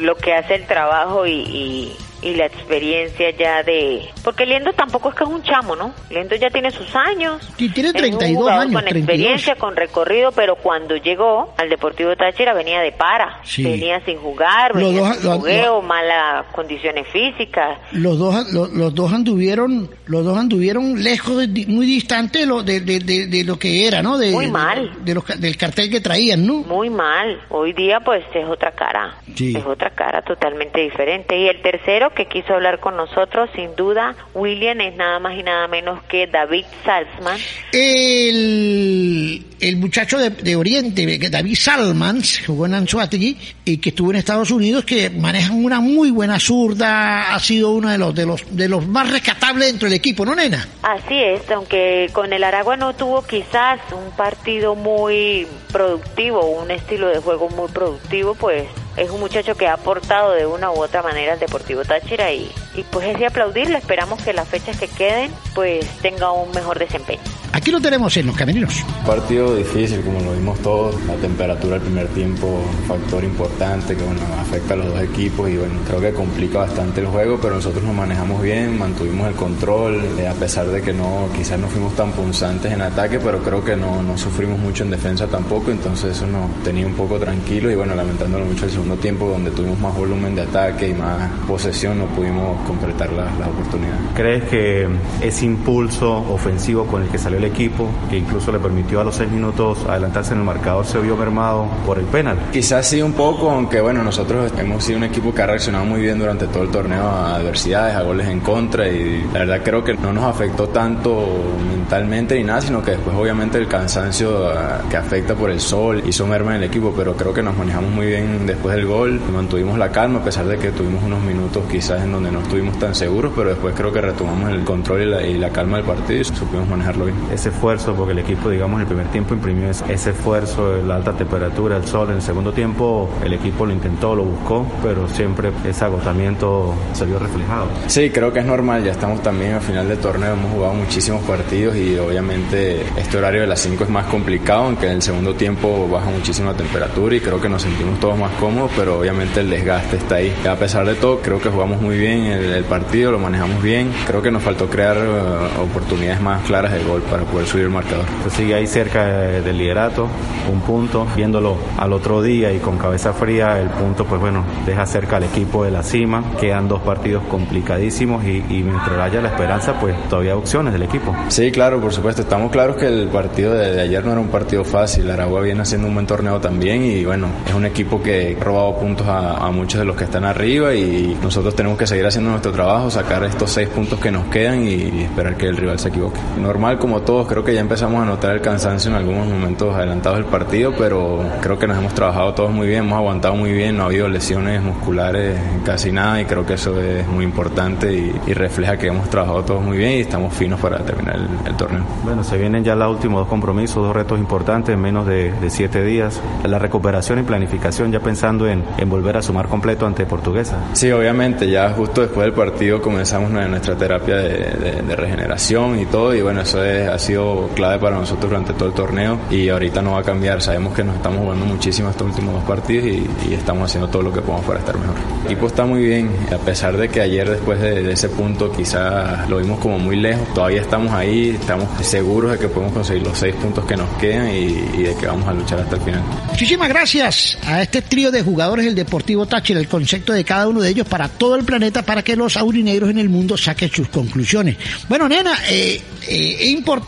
[0.00, 4.08] Lo que hace el trabajo y, y, y la experiencia ya de...
[4.24, 5.92] Porque Liendo tampoco es que es un chamo, ¿no?
[6.10, 7.42] Liendo ya tiene sus años.
[7.58, 9.08] Y tiene Es un 32 jugador años, Con 32.
[9.08, 13.40] experiencia, con recorrido, pero cuando llegó al Deportivo Táchira venía de para.
[13.44, 13.62] Sí.
[13.64, 17.78] Venía sin jugar, Los venía dos- sin los- jugueo, malas condiciones físicas.
[17.92, 22.62] Los dos, los, los dos anduvieron, los dos anduvieron lejos, de- muy distante de lo,
[22.62, 24.18] de, de, de- de lo que era, ¿no?
[24.18, 24.90] De, Muy mal.
[25.04, 26.54] de los del cartel que traían, ¿no?
[26.62, 27.40] Muy mal.
[27.50, 29.14] Hoy día pues es otra cara.
[29.34, 29.54] Sí.
[29.56, 31.36] Es otra cara totalmente diferente.
[31.38, 35.42] Y el tercero que quiso hablar con nosotros, sin duda, William, es nada más y
[35.42, 37.38] nada menos que David Salzman.
[37.72, 44.10] El, el muchacho de, de Oriente, que David Salmans, jugó en Anzuategui y que estuvo
[44.10, 48.26] en Estados Unidos, que manejan una muy buena zurda, ha sido uno de los de
[48.26, 50.66] los de los más rescatables dentro del equipo, ¿no, nena?
[50.82, 57.08] Así es, aunque con el Aragua no tuvo quizás un partido muy productivo, un estilo
[57.08, 58.64] de juego muy productivo, pues
[58.96, 62.50] es un muchacho que ha aportado de una u otra manera al Deportivo Táchira y,
[62.74, 66.78] y pues es de aplaudirle, esperamos que las fechas que queden pues tenga un mejor
[66.78, 67.22] desempeño.
[67.56, 68.84] Aquí lo tenemos en los camerinos.
[69.06, 70.94] Partido difícil, como lo vimos todos.
[71.06, 75.48] La temperatura del primer tiempo, un factor importante que bueno, afecta a los dos equipos
[75.48, 79.34] y bueno, creo que complica bastante el juego, pero nosotros nos manejamos bien, mantuvimos el
[79.36, 83.38] control, eh, a pesar de que no, quizás no fuimos tan punzantes en ataque, pero
[83.42, 87.18] creo que no, no sufrimos mucho en defensa tampoco, entonces eso nos tenía un poco
[87.18, 90.92] tranquilo y bueno, lamentándolo mucho el segundo tiempo donde tuvimos más volumen de ataque y
[90.92, 94.00] más posesión, no pudimos concretar las las oportunidades.
[94.14, 94.86] ¿Crees que
[95.22, 99.16] ese impulso ofensivo con el que salió el equipo, que incluso le permitió a los
[99.16, 102.36] seis minutos adelantarse en el marcador, se vio mermado por el penal?
[102.52, 106.00] Quizás sí un poco, aunque bueno, nosotros hemos sido un equipo que ha reaccionado muy
[106.00, 109.84] bien durante todo el torneo a adversidades, a goles en contra y la verdad creo
[109.84, 111.26] que no nos afectó tanto
[111.68, 116.02] mentalmente ni nada, sino que después obviamente el cansancio ah, que afecta por el sol
[116.06, 119.20] hizo merma en el equipo, pero creo que nos manejamos muy bien después del gol,
[119.32, 122.78] mantuvimos la calma a pesar de que tuvimos unos minutos quizás en donde no estuvimos
[122.78, 125.86] tan seguros, pero después creo que retomamos el control y la, y la calma del
[125.86, 127.16] partido y supimos manejarlo bien.
[127.32, 131.12] Ese esfuerzo, porque el equipo, digamos, en el primer tiempo imprimió ese, esfuerzo, la alta
[131.12, 132.10] temperatura, el sol.
[132.10, 137.04] En el segundo tiempo el equipo lo intentó, lo buscó, pero siempre ese agotamiento se
[137.04, 137.66] vio reflejado.
[137.86, 141.22] Sí, creo que es normal, ya estamos también al final del torneo, hemos jugado muchísimos
[141.24, 145.34] partidos y obviamente este horario de las 5 es más complicado, aunque en el segundo
[145.34, 149.40] tiempo baja muchísimo la temperatura y creo que nos sentimos todos más cómodos, pero obviamente
[149.40, 150.34] el desgaste está ahí.
[150.48, 154.22] A pesar de todo, creo que jugamos muy bien el, partido, lo manejamos bien, creo
[154.22, 158.04] que nos faltó crear eh, oportunidades más claras de gol poder subir el marcador.
[158.24, 160.08] Se sigue ahí cerca del liderato,
[160.52, 164.86] un punto, viéndolo al otro día y con cabeza fría, el punto pues bueno, deja
[164.86, 169.28] cerca al equipo de la cima, quedan dos partidos complicadísimos y, y mientras haya la
[169.28, 171.14] esperanza pues todavía hay opciones del equipo.
[171.28, 172.22] Sí, claro, por supuesto.
[172.22, 175.10] Estamos claros que el partido de, de ayer no era un partido fácil.
[175.10, 178.76] Aragua viene haciendo un buen torneo también y bueno, es un equipo que ha robado
[178.78, 182.30] puntos a, a muchos de los que están arriba y nosotros tenemos que seguir haciendo
[182.30, 185.88] nuestro trabajo, sacar estos seis puntos que nos quedan y, esperar que el rival se
[185.88, 186.18] equivoque.
[186.40, 187.26] Normal como todos.
[187.26, 191.24] Creo que ya empezamos a notar el cansancio en algunos momentos adelantados del partido, pero
[191.40, 194.08] creo que nos hemos trabajado todos muy bien, hemos aguantado muy bien, no ha habido
[194.08, 199.08] lesiones musculares casi nada y creo que eso es muy importante y, refleja que hemos
[199.08, 201.84] trabajado todos muy bien y estamos finos para terminar el, torneo.
[202.04, 205.82] Bueno, se vienen ya los últimos dos compromisos, dos retos importantes en menos de, siete
[205.82, 206.20] días.
[206.44, 210.56] La recuperación y planificación ya pensando en, en volver a sumar completo ante Portuguesa.
[210.74, 216.22] Sí, obviamente, ya justo después del partido comenzamos nuestra terapia de, regeneración y todo y
[216.22, 216.62] bueno, eso
[216.96, 220.42] ha sido clave para nosotros durante todo el torneo y ahorita no va a cambiar.
[220.42, 224.12] Sabemos que nos estamos jugando muchísimo estos últimos dos partidos y, estamos haciendo todo lo
[224.12, 224.96] que podemos para estar mejor.
[225.20, 229.28] El equipo está muy bien, a pesar de que ayer después de, ese punto quizás
[229.28, 233.16] lo vimos como muy lejos, todavía estamos ahí, estamos seguros de que podemos conseguir los
[233.16, 236.02] seis puntos que nos quedan y, de que vamos a luchar hasta el final.
[236.30, 240.60] Muchísimas gracias a este trío de jugadores del Deportivo Táchira, el concepto de cada uno
[240.62, 243.88] de ellos para todo el planeta para que los aurinegros en el mundo saquen sus
[243.88, 244.56] conclusiones.
[244.88, 246.85] Bueno, nena, eh, eh, es importante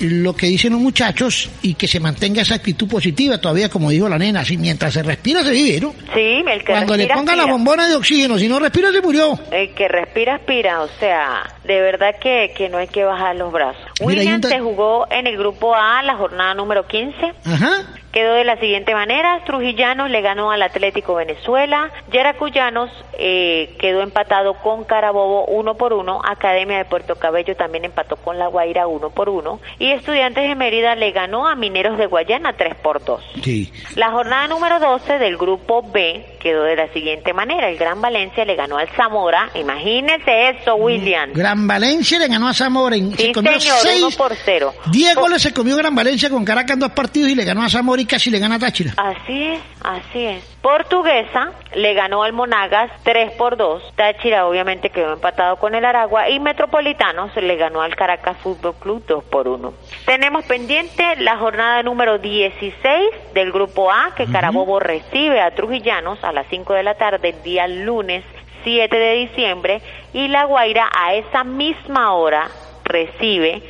[0.00, 4.08] lo que dicen los muchachos y que se mantenga esa actitud positiva todavía, como dijo
[4.08, 5.94] la nena, si mientras se respira se vive, ¿no?
[6.14, 9.38] Sí, el que Cuando le pongan la bombona de oxígeno, si no respira se murió.
[9.50, 13.52] El que respira, aspira, o sea, de verdad que, que no hay que bajar los
[13.52, 13.82] brazos.
[14.00, 17.16] William se jugó en el grupo A la jornada número 15.
[17.44, 18.01] Ajá.
[18.12, 24.54] Quedó de la siguiente manera, Trujillanos le ganó al Atlético Venezuela, Yaracuyanos eh, quedó empatado
[24.54, 29.08] con Carabobo uno por uno, Academia de Puerto Cabello también empató con La Guaira uno
[29.10, 33.24] por uno y Estudiantes de Mérida le ganó a Mineros de Guayana tres por dos.
[33.42, 33.72] Sí.
[33.96, 38.44] La jornada número 12 del grupo B quedó de la siguiente manera, el Gran Valencia
[38.44, 41.30] le ganó al Zamora, imagínense eso William.
[41.32, 44.74] Gran Valencia le ganó a Zamora, sí, se comió señor, seis, por cero.
[44.90, 47.68] Diez goles se comió Gran Valencia con Caracas en dos partidos y le ganó a
[47.68, 48.94] Zamora casi le gana a Táchira.
[48.96, 50.51] Así es, así es.
[50.62, 53.94] Portuguesa le ganó al Monagas 3 por 2.
[53.96, 59.04] Táchira obviamente quedó empatado con el Aragua y Metropolitanos le ganó al Caracas Fútbol Club
[59.06, 59.74] 2 por 1.
[60.06, 66.32] Tenemos pendiente la jornada número 16 del grupo A que Carabobo recibe a Trujillanos a
[66.32, 68.24] las 5 de la tarde el día lunes
[68.62, 69.82] 7 de diciembre
[70.12, 72.48] y La Guaira a esa misma hora
[72.84, 73.62] recibe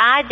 [0.00, 0.22] Ah,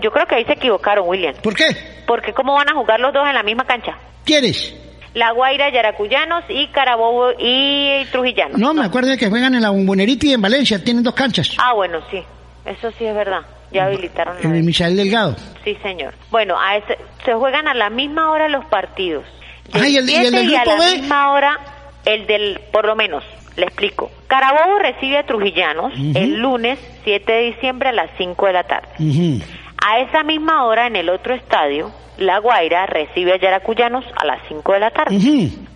[0.00, 1.34] yo creo que ahí se equivocaron, William.
[1.42, 1.66] ¿Por qué?
[2.06, 3.98] Porque ¿cómo van a jugar los dos en la misma cancha?
[4.24, 4.74] ¿Quiénes?
[5.14, 8.58] La Guaira, Yaracuyanos y Carabobo y Trujillanos.
[8.58, 11.54] No, me acuerdo de que juegan en la Bombonerita y en Valencia, tienen dos canchas.
[11.58, 12.22] Ah, bueno, sí,
[12.64, 13.42] eso sí es verdad.
[13.72, 14.36] Ya habilitaron.
[14.42, 15.36] En el Michel Delgado.
[15.64, 16.14] Sí, señor.
[16.30, 19.24] Bueno, a ese, se juegan a la misma hora los partidos.
[19.72, 21.58] Ah, y el, y el del grupo a la misma hora
[22.04, 23.22] el del, por lo menos,
[23.56, 24.10] le explico.
[24.26, 28.88] Carabobo recibe a Trujillanos el lunes 7 de diciembre a las 5 de la tarde.
[29.84, 34.38] A esa misma hora, en el otro estadio, La Guaira recibe a Yaracuyanos a las
[34.48, 35.18] 5 de la tarde.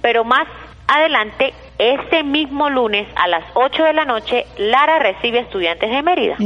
[0.01, 0.47] Pero más
[0.87, 6.03] adelante, ese mismo lunes a las 8 de la noche, Lara recibe a Estudiantes de
[6.03, 6.37] Mérida.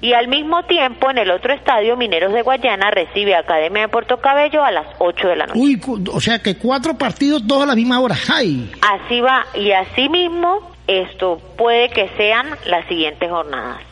[0.00, 3.88] Y al mismo tiempo, en el otro estadio, Mineros de Guayana recibe a Academia de
[3.88, 5.60] Puerto Cabello a las 8 de la noche.
[5.60, 5.80] Uy,
[6.10, 8.16] o sea que cuatro partidos, todos a la misma hora.
[8.32, 8.72] ¡Ay!
[8.80, 13.82] Así va, y así mismo esto puede que sean las siguientes jornadas.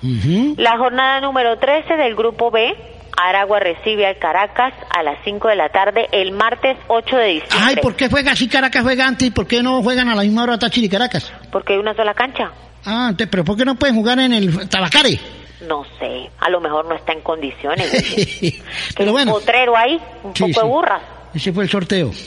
[0.56, 2.74] La jornada número 13 del grupo B,
[3.16, 7.58] Aragua recibe al Caracas a las 5 de la tarde el martes 8 de diciembre.
[7.60, 10.22] Ay, ¿por qué juega así Caracas juega antes y por qué no juegan a la
[10.22, 11.32] misma hora Táchira y Caracas?
[11.52, 12.50] Porque hay una sola cancha.
[12.86, 15.20] Ah, pero ¿por qué no pueden jugar en el Tabacare?
[15.68, 18.62] No sé, a lo mejor no está en condiciones.
[18.96, 19.34] pero bueno.
[19.34, 21.02] Un potrero ahí, un poco de burras.
[21.34, 22.10] Ese fue el sorteo.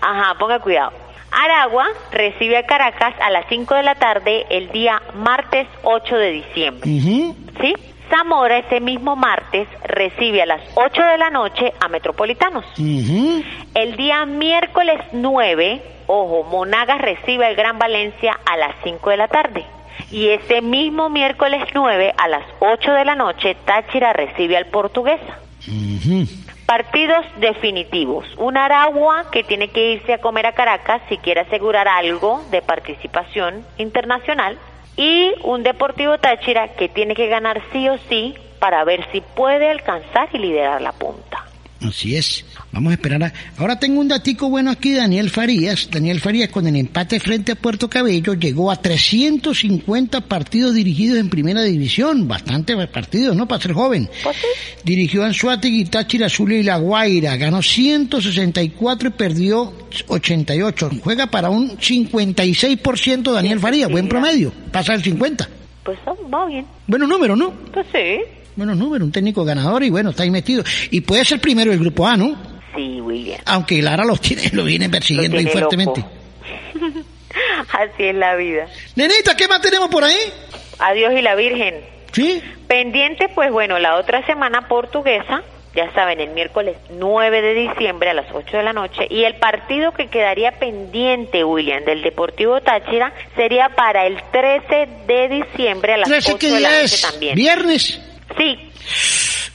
[0.00, 0.92] Ajá, ponga cuidado.
[1.34, 6.30] Aragua recibe a Caracas a las 5 de la tarde el día martes 8 de
[6.30, 6.90] diciembre.
[7.60, 7.74] ¿Sí?
[8.08, 12.64] Zamora ese mismo martes recibe a las 8 de la noche a Metropolitanos.
[13.74, 19.28] El día miércoles 9, ojo, Monagas recibe al Gran Valencia a las 5 de la
[19.28, 19.64] tarde.
[20.10, 25.38] Y ese mismo miércoles 9 a las 8 de la noche Táchira recibe al Portuguesa.
[26.66, 28.26] Partidos definitivos.
[28.38, 32.62] Un Aragua que tiene que irse a comer a Caracas si quiere asegurar algo de
[32.62, 34.58] participación internacional
[34.96, 39.70] y un Deportivo Táchira que tiene que ganar sí o sí para ver si puede
[39.70, 41.43] alcanzar y liderar la punta.
[41.84, 42.44] Así es.
[42.72, 43.22] Vamos a esperar.
[43.22, 43.32] A...
[43.58, 45.88] Ahora tengo un datico bueno aquí, Daniel Farías.
[45.90, 51.28] Daniel Farías con el empate frente a Puerto Cabello llegó a 350 partidos dirigidos en
[51.28, 52.26] primera división.
[52.26, 53.46] Bastante partidos, ¿no?
[53.46, 54.08] Para ser joven.
[54.82, 57.36] Dirigió a Anzuategui, Táchira, Zulia y La Guaira.
[57.36, 59.72] Ganó 164 y perdió
[60.08, 60.90] 88.
[61.02, 63.90] Juega para un 56% Daniel Farías.
[63.90, 64.52] Buen promedio.
[64.72, 65.48] Pasa el 50.
[65.84, 65.98] Pues
[66.32, 66.66] va bien.
[66.86, 67.52] Buenos números, ¿no?
[67.72, 68.43] Pues sí.
[68.56, 70.62] Buenos números, un técnico ganador y bueno, está ahí metido.
[70.90, 72.36] Y puede ser primero del grupo A, ¿no?
[72.74, 73.40] Sí, William.
[73.46, 76.04] Aunque Lara los tiene, lo viene persiguiendo muy fuertemente.
[77.72, 78.66] Así es la vida.
[78.94, 80.16] Nenita, ¿qué más tenemos por ahí?
[80.78, 81.74] Adiós y la Virgen.
[82.12, 82.40] Sí.
[82.68, 85.42] Pendiente, pues bueno, la otra semana portuguesa,
[85.74, 89.06] ya saben, el miércoles 9 de diciembre a las 8 de la noche.
[89.10, 95.28] Y el partido que quedaría pendiente, William, del Deportivo Táchira, sería para el 13 de
[95.28, 97.34] diciembre a las 13 8 que de la noche es también.
[97.34, 98.00] viernes.
[98.36, 98.58] Sí,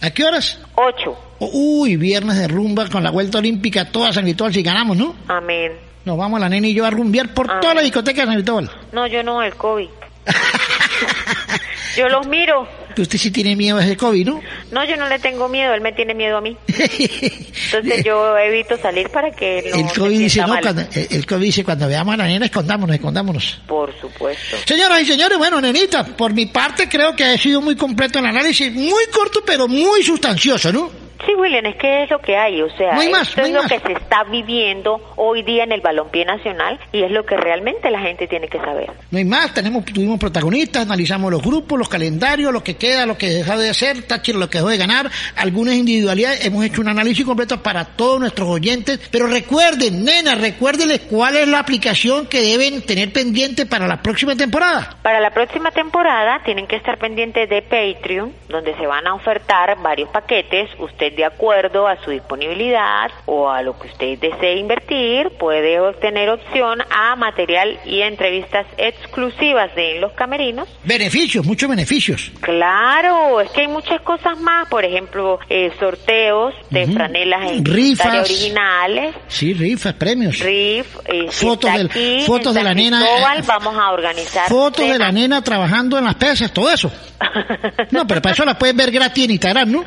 [0.02, 0.60] ¿A qué horas?
[0.76, 1.18] 8.
[1.40, 5.16] Uy, viernes de rumba con la vuelta olímpica, toda San Cristóbal si ganamos, ¿no?
[5.28, 5.74] Amén.
[6.06, 8.72] Nos vamos la nena y yo a rumbear por toda la discoteca de San Cristóbal.
[8.94, 9.90] No, yo no, el COVID.
[11.98, 12.68] yo los miro.
[12.96, 14.42] Que usted sí tiene miedo a ese COVID, ¿no?
[14.72, 16.56] No, yo no le tengo miedo, él me tiene miedo a mí.
[16.68, 20.64] Entonces yo evito salir para que él no el se COVID dice, sienta no, mal.
[20.64, 23.62] cuando, el COVID dice, cuando veamos a la nena, escondámonos, escondámonos.
[23.68, 24.58] Por supuesto.
[24.66, 28.26] Señoras y señores, bueno, nenita, por mi parte creo que ha sido muy completo el
[28.26, 31.09] análisis, muy corto pero muy sustancioso, ¿no?
[31.26, 33.48] Sí, William, es que es lo que hay, o sea, No hay más, esto no
[33.48, 33.72] es lo más.
[33.72, 37.92] que se está viviendo hoy día en el balompié nacional y es lo que realmente
[37.92, 38.90] la gente tiene que saber.
[39.12, 43.18] No hay más, tenemos, tuvimos protagonistas, analizamos los grupos, los calendarios, lo que queda, lo
[43.18, 46.88] que deja de hacer, Táchira lo que dejó de ganar, algunas individualidades, hemos hecho un
[46.90, 52.42] análisis completo para todos nuestros oyentes, pero recuerden, nena, recuérdenles cuál es la aplicación que
[52.42, 54.98] deben tener pendiente para la próxima temporada.
[55.02, 59.78] Para la próxima temporada tienen que estar pendientes de Patreon, donde se van a ofertar
[59.82, 60.70] varios paquetes.
[60.80, 66.30] Usted de acuerdo a su disponibilidad o a lo que usted desee invertir, puede obtener
[66.30, 70.68] opción a material y entrevistas exclusivas de los Camerinos.
[70.84, 72.32] Beneficios, muchos beneficios.
[72.42, 78.30] Claro, es que hay muchas cosas más, por ejemplo, eh, sorteos de franelas en Rifas.
[78.30, 80.40] Originales, Sí, rifas, premios.
[80.40, 84.88] RIF, eh, Fotos del- aquí, fotos de la nena, Cristóbal, eh, vamos a organizar Fotos
[84.88, 86.92] de la nena trabajando en las pesas, todo eso.
[87.92, 89.84] No, pero para eso la pueden ver gratis en Instagram, ¿no?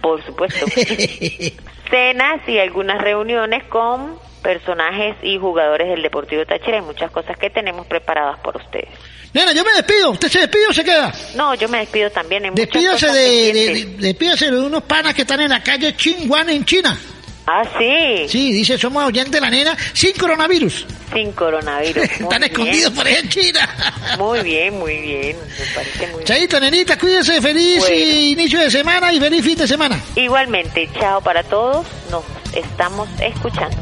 [0.00, 0.66] Por supuesto.
[1.90, 7.50] Cenas y algunas reuniones con personajes y jugadores del Deportivo Táchira y muchas cosas que
[7.50, 8.88] tenemos preparadas por ustedes.
[9.34, 10.10] Nena, yo me despido.
[10.10, 11.12] ¿Usted se despide o se queda?
[11.36, 12.52] No, yo me despido también.
[12.54, 16.98] Despídase de, de- despídase de unos panas que están en la calle Chinguan en China.
[17.46, 18.28] Ah, sí.
[18.28, 20.86] Sí, dice, somos oyentes de la nena sin coronavirus.
[21.12, 21.94] Sin coronavirus.
[22.20, 22.42] Muy Están bien.
[22.44, 23.68] escondidos por ahí en China.
[24.18, 25.36] Muy bien, muy bien.
[25.36, 26.24] Me parece muy bien.
[26.24, 27.40] Chaito, nenita, cuídese.
[27.42, 27.96] Feliz Bueno.
[27.96, 30.00] inicio de semana y feliz fin de semana.
[30.14, 31.86] Igualmente, chao para todos.
[32.10, 32.22] Nos
[32.54, 33.76] estamos escuchando.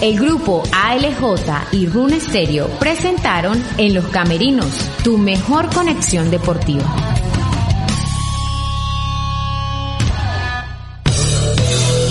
[0.00, 4.70] El grupo ALJ y Rune Stereo presentaron En los Camerinos,
[5.02, 6.84] tu mejor conexión deportiva.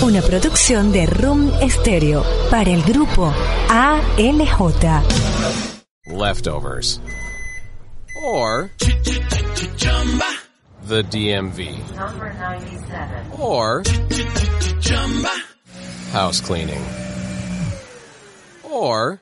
[0.07, 3.33] Una producción de Room Stereo para el grupo
[3.69, 5.03] ALJ.
[6.07, 7.01] leftovers,
[8.23, 8.71] or
[10.83, 11.77] the DMV,
[13.37, 13.83] or
[16.13, 16.81] house cleaning,
[18.63, 19.21] or